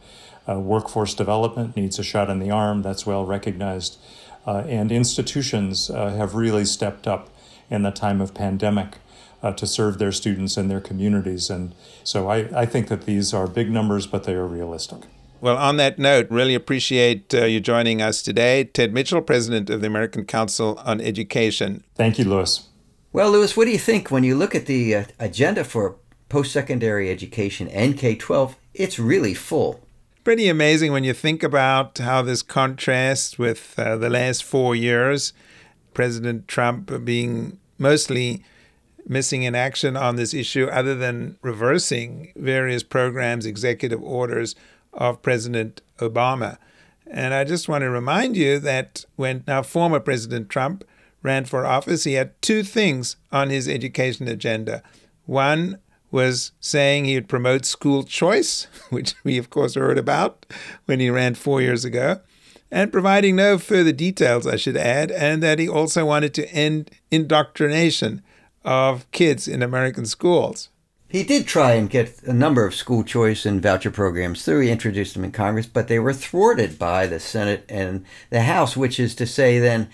uh, 0.47 0.59
workforce 0.59 1.13
development 1.13 1.75
needs 1.75 1.99
a 1.99 2.03
shot 2.03 2.29
in 2.29 2.39
the 2.39 2.51
arm. 2.51 2.81
That's 2.81 3.05
well 3.05 3.25
recognized. 3.25 3.97
Uh, 4.45 4.63
and 4.67 4.91
institutions 4.91 5.89
uh, 5.89 6.15
have 6.15 6.35
really 6.35 6.63
stepped 6.63 7.07
up 7.07 7.29
in 7.69 7.83
the 7.83 7.91
time 7.91 8.21
of 8.21 8.33
pandemic 8.33 8.97
uh, 9.43 9.51
to 9.51 9.67
serve 9.67 9.97
their 9.97 10.11
students 10.11 10.55
and 10.55 10.71
their 10.71 10.79
communities. 10.79 11.49
And 11.49 11.75
so 12.03 12.29
I, 12.29 12.61
I 12.61 12.65
think 12.65 12.87
that 12.87 13.05
these 13.05 13.33
are 13.33 13.45
big 13.47 13.69
numbers, 13.69 14.07
but 14.07 14.23
they 14.23 14.33
are 14.33 14.47
realistic. 14.47 15.01
Well, 15.41 15.57
on 15.57 15.77
that 15.77 15.99
note, 15.99 16.27
really 16.31 16.55
appreciate 16.55 17.33
uh, 17.33 17.45
you 17.45 17.59
joining 17.59 18.01
us 18.01 18.23
today. 18.23 18.63
Ted 18.63 18.93
Mitchell, 18.93 19.21
President 19.21 19.69
of 19.69 19.81
the 19.81 19.87
American 19.87 20.25
Council 20.25 20.81
on 20.83 20.99
Education. 20.99 21.83
Thank 21.95 22.17
you, 22.17 22.25
Louis. 22.25 22.67
Well, 23.17 23.31
Louis, 23.31 23.57
what 23.57 23.65
do 23.65 23.71
you 23.71 23.79
think 23.79 24.11
when 24.11 24.23
you 24.23 24.35
look 24.35 24.53
at 24.53 24.67
the 24.67 24.93
uh, 24.93 25.05
agenda 25.17 25.63
for 25.63 25.95
post 26.29 26.51
secondary 26.51 27.09
education 27.09 27.67
and 27.69 27.97
K 27.97 28.13
12? 28.13 28.55
It's 28.75 28.99
really 28.99 29.33
full. 29.33 29.81
Pretty 30.23 30.47
amazing 30.47 30.91
when 30.91 31.03
you 31.03 31.13
think 31.13 31.41
about 31.41 31.97
how 31.97 32.21
this 32.21 32.43
contrasts 32.43 33.39
with 33.39 33.73
uh, 33.79 33.95
the 33.95 34.11
last 34.11 34.43
four 34.43 34.75
years. 34.75 35.33
President 35.95 36.47
Trump 36.47 37.03
being 37.03 37.57
mostly 37.79 38.43
missing 39.07 39.41
in 39.41 39.55
action 39.55 39.97
on 39.97 40.15
this 40.15 40.35
issue, 40.35 40.67
other 40.67 40.93
than 40.93 41.39
reversing 41.41 42.31
various 42.35 42.83
programs, 42.83 43.47
executive 43.47 44.03
orders 44.03 44.53
of 44.93 45.23
President 45.23 45.81
Obama. 45.97 46.59
And 47.07 47.33
I 47.33 47.45
just 47.45 47.67
want 47.67 47.81
to 47.81 47.89
remind 47.89 48.37
you 48.37 48.59
that 48.59 49.05
when 49.15 49.43
now 49.47 49.63
former 49.63 49.99
President 49.99 50.49
Trump 50.49 50.83
ran 51.23 51.45
for 51.45 51.65
office, 51.65 52.03
he 52.03 52.13
had 52.13 52.39
two 52.41 52.63
things 52.63 53.17
on 53.31 53.49
his 53.49 53.67
education 53.67 54.27
agenda. 54.27 54.83
One 55.25 55.79
was 56.11 56.51
saying 56.59 57.05
he 57.05 57.15
would 57.15 57.27
promote 57.27 57.65
school 57.65 58.03
choice, 58.03 58.67
which 58.89 59.15
we, 59.23 59.37
of 59.37 59.49
course, 59.49 59.75
heard 59.75 59.97
about 59.97 60.45
when 60.85 60.99
he 60.99 61.09
ran 61.09 61.35
four 61.35 61.61
years 61.61 61.83
ago, 61.85 62.21
and 62.71 62.91
providing 62.91 63.35
no 63.35 63.57
further 63.57 63.91
details, 63.91 64.45
I 64.45 64.55
should 64.57 64.77
add, 64.77 65.11
and 65.11 65.41
that 65.43 65.59
he 65.59 65.69
also 65.69 66.05
wanted 66.05 66.33
to 66.35 66.51
end 66.51 66.91
indoctrination 67.11 68.21
of 68.63 69.09
kids 69.11 69.47
in 69.47 69.63
American 69.63 70.05
schools. 70.05 70.69
He 71.09 71.23
did 71.23 71.47
try 71.47 71.71
and 71.73 71.89
get 71.89 72.21
a 72.23 72.33
number 72.33 72.65
of 72.65 72.75
school 72.75 73.05
choice 73.05 73.45
and 73.45 73.61
voucher 73.61 73.91
programs 73.91 74.43
through. 74.43 74.59
He 74.59 74.69
introduced 74.69 75.13
them 75.13 75.23
in 75.23 75.31
Congress, 75.31 75.65
but 75.65 75.87
they 75.87 75.99
were 75.99 76.11
thwarted 76.11 76.77
by 76.77 77.07
the 77.07 77.21
Senate 77.21 77.63
and 77.69 78.03
the 78.29 78.41
House, 78.41 78.75
which 78.75 78.99
is 78.99 79.15
to 79.15 79.25
say, 79.25 79.57
then 79.57 79.89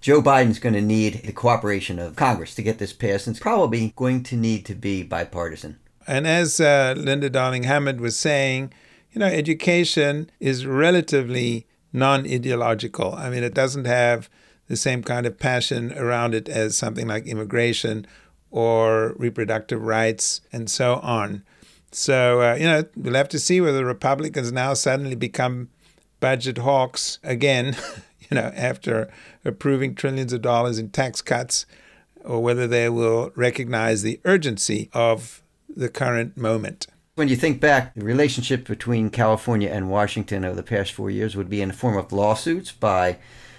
Joe 0.00 0.22
Biden's 0.22 0.58
going 0.58 0.74
to 0.74 0.80
need 0.80 1.22
the 1.24 1.32
cooperation 1.32 1.98
of 1.98 2.16
Congress 2.16 2.54
to 2.54 2.62
get 2.62 2.78
this 2.78 2.92
passed, 2.92 3.26
and 3.26 3.34
it's 3.34 3.42
probably 3.42 3.92
going 3.96 4.22
to 4.24 4.36
need 4.36 4.64
to 4.66 4.74
be 4.74 5.02
bipartisan. 5.02 5.78
And 6.06 6.26
as 6.26 6.60
uh, 6.60 6.94
Linda 6.96 7.28
Darling 7.28 7.64
Hammond 7.64 8.00
was 8.00 8.18
saying, 8.18 8.72
you 9.12 9.18
know, 9.18 9.26
education 9.26 10.30
is 10.40 10.66
relatively 10.66 11.66
non 11.92 12.26
ideological. 12.26 13.14
I 13.14 13.30
mean, 13.30 13.42
it 13.42 13.54
doesn't 13.54 13.86
have 13.86 14.30
the 14.68 14.76
same 14.76 15.02
kind 15.02 15.26
of 15.26 15.38
passion 15.38 15.92
around 15.98 16.34
it 16.34 16.48
as 16.48 16.76
something 16.76 17.08
like 17.08 17.26
immigration 17.26 18.06
or 18.50 19.14
reproductive 19.16 19.82
rights 19.82 20.40
and 20.52 20.70
so 20.70 20.96
on. 20.96 21.42
So, 21.90 22.42
uh, 22.42 22.54
you 22.54 22.64
know, 22.64 22.84
we'll 22.96 23.14
have 23.14 23.30
to 23.30 23.38
see 23.38 23.60
whether 23.60 23.84
Republicans 23.84 24.52
now 24.52 24.74
suddenly 24.74 25.14
become 25.14 25.68
budget 26.20 26.58
hawks 26.58 27.18
again, 27.22 27.76
you 28.30 28.34
know, 28.34 28.52
after 28.54 29.10
approving 29.44 29.94
trillions 29.94 30.32
of 30.32 30.42
dollars 30.42 30.78
in 30.78 30.90
tax 30.90 31.22
cuts, 31.22 31.66
or 32.24 32.42
whether 32.42 32.66
they 32.66 32.88
will 32.88 33.32
recognize 33.34 34.02
the 34.02 34.20
urgency 34.24 34.90
of 34.92 35.42
the 35.68 35.88
current 35.88 36.36
moment. 36.36 36.86
When 37.14 37.28
you 37.28 37.36
think 37.36 37.60
back, 37.60 37.94
the 37.94 38.04
relationship 38.04 38.66
between 38.66 39.10
California 39.10 39.68
and 39.70 39.90
Washington 39.90 40.44
over 40.44 40.54
the 40.54 40.62
past 40.62 40.92
four 40.92 41.10
years 41.10 41.34
would 41.34 41.50
be 41.50 41.60
in 41.60 41.68
the 41.68 41.74
form 41.74 41.96
of 41.96 42.12
lawsuits 42.12 42.70
by 42.70 43.18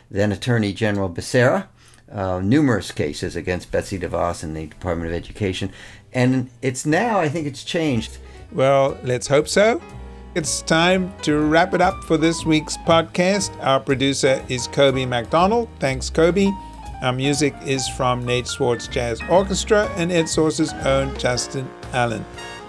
then 0.10 0.32
Attorney 0.32 0.72
General 0.72 1.10
Becerra, 1.10 1.68
uh, 2.12 2.40
numerous 2.40 2.92
cases 2.92 3.36
against 3.36 3.72
Betsy 3.72 4.00
DeVos 4.00 4.44
and 4.44 4.56
the 4.56 4.68
Department 4.68 5.12
of 5.12 5.16
Education. 5.16 5.72
And 6.14 6.50
it's 6.62 6.86
now, 6.86 7.20
I 7.20 7.30
think 7.30 7.48
it's 7.48 7.64
changed. 7.64 8.18
Well, 8.52 8.98
let's 9.04 9.28
hope 9.28 9.48
so. 9.48 9.82
It's 10.36 10.62
time 10.62 11.12
to 11.24 11.40
wrap 11.40 11.74
it 11.74 11.82
up 11.82 12.04
for 12.04 12.16
this 12.16 12.46
week's 12.46 12.78
podcast. 12.78 13.52
Our 13.66 13.80
producer 13.80 14.46
is 14.48 14.68
Kobe 14.68 15.04
McDonald. 15.06 15.70
Thanks, 15.80 16.12
Kobe. 16.12 16.48
Our 17.02 17.14
music 17.14 17.56
is 17.66 17.88
from 17.90 18.24
Nate 18.26 18.46
Swartz 18.46 18.88
Jazz 18.88 19.20
Orchestra 19.28 19.90
and 19.96 20.12
EdSource's 20.12 20.72
own 20.86 21.18
Justin 21.18 21.68
Allen. 21.94 22.24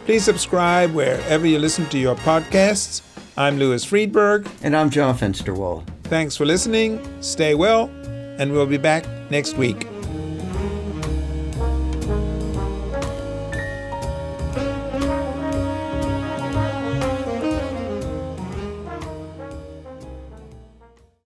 Please 0.06 0.24
subscribe 0.24 0.92
wherever 0.94 1.46
you 1.46 1.58
listen 1.58 1.84
to 1.90 1.98
your 1.98 2.16
podcasts. 2.16 3.02
I'm 3.36 3.58
Louis 3.58 3.84
Freedberg. 3.84 4.50
And 4.62 4.74
I'm 4.74 4.88
John 4.88 5.14
Fensterwald. 5.18 5.86
Thanks 6.04 6.36
for 6.36 6.46
listening. 6.46 7.06
Stay 7.22 7.54
well, 7.54 7.90
and 8.38 8.52
we'll 8.52 8.66
be 8.66 8.78
back 8.78 9.04
next 9.30 9.58
week. 9.58 9.89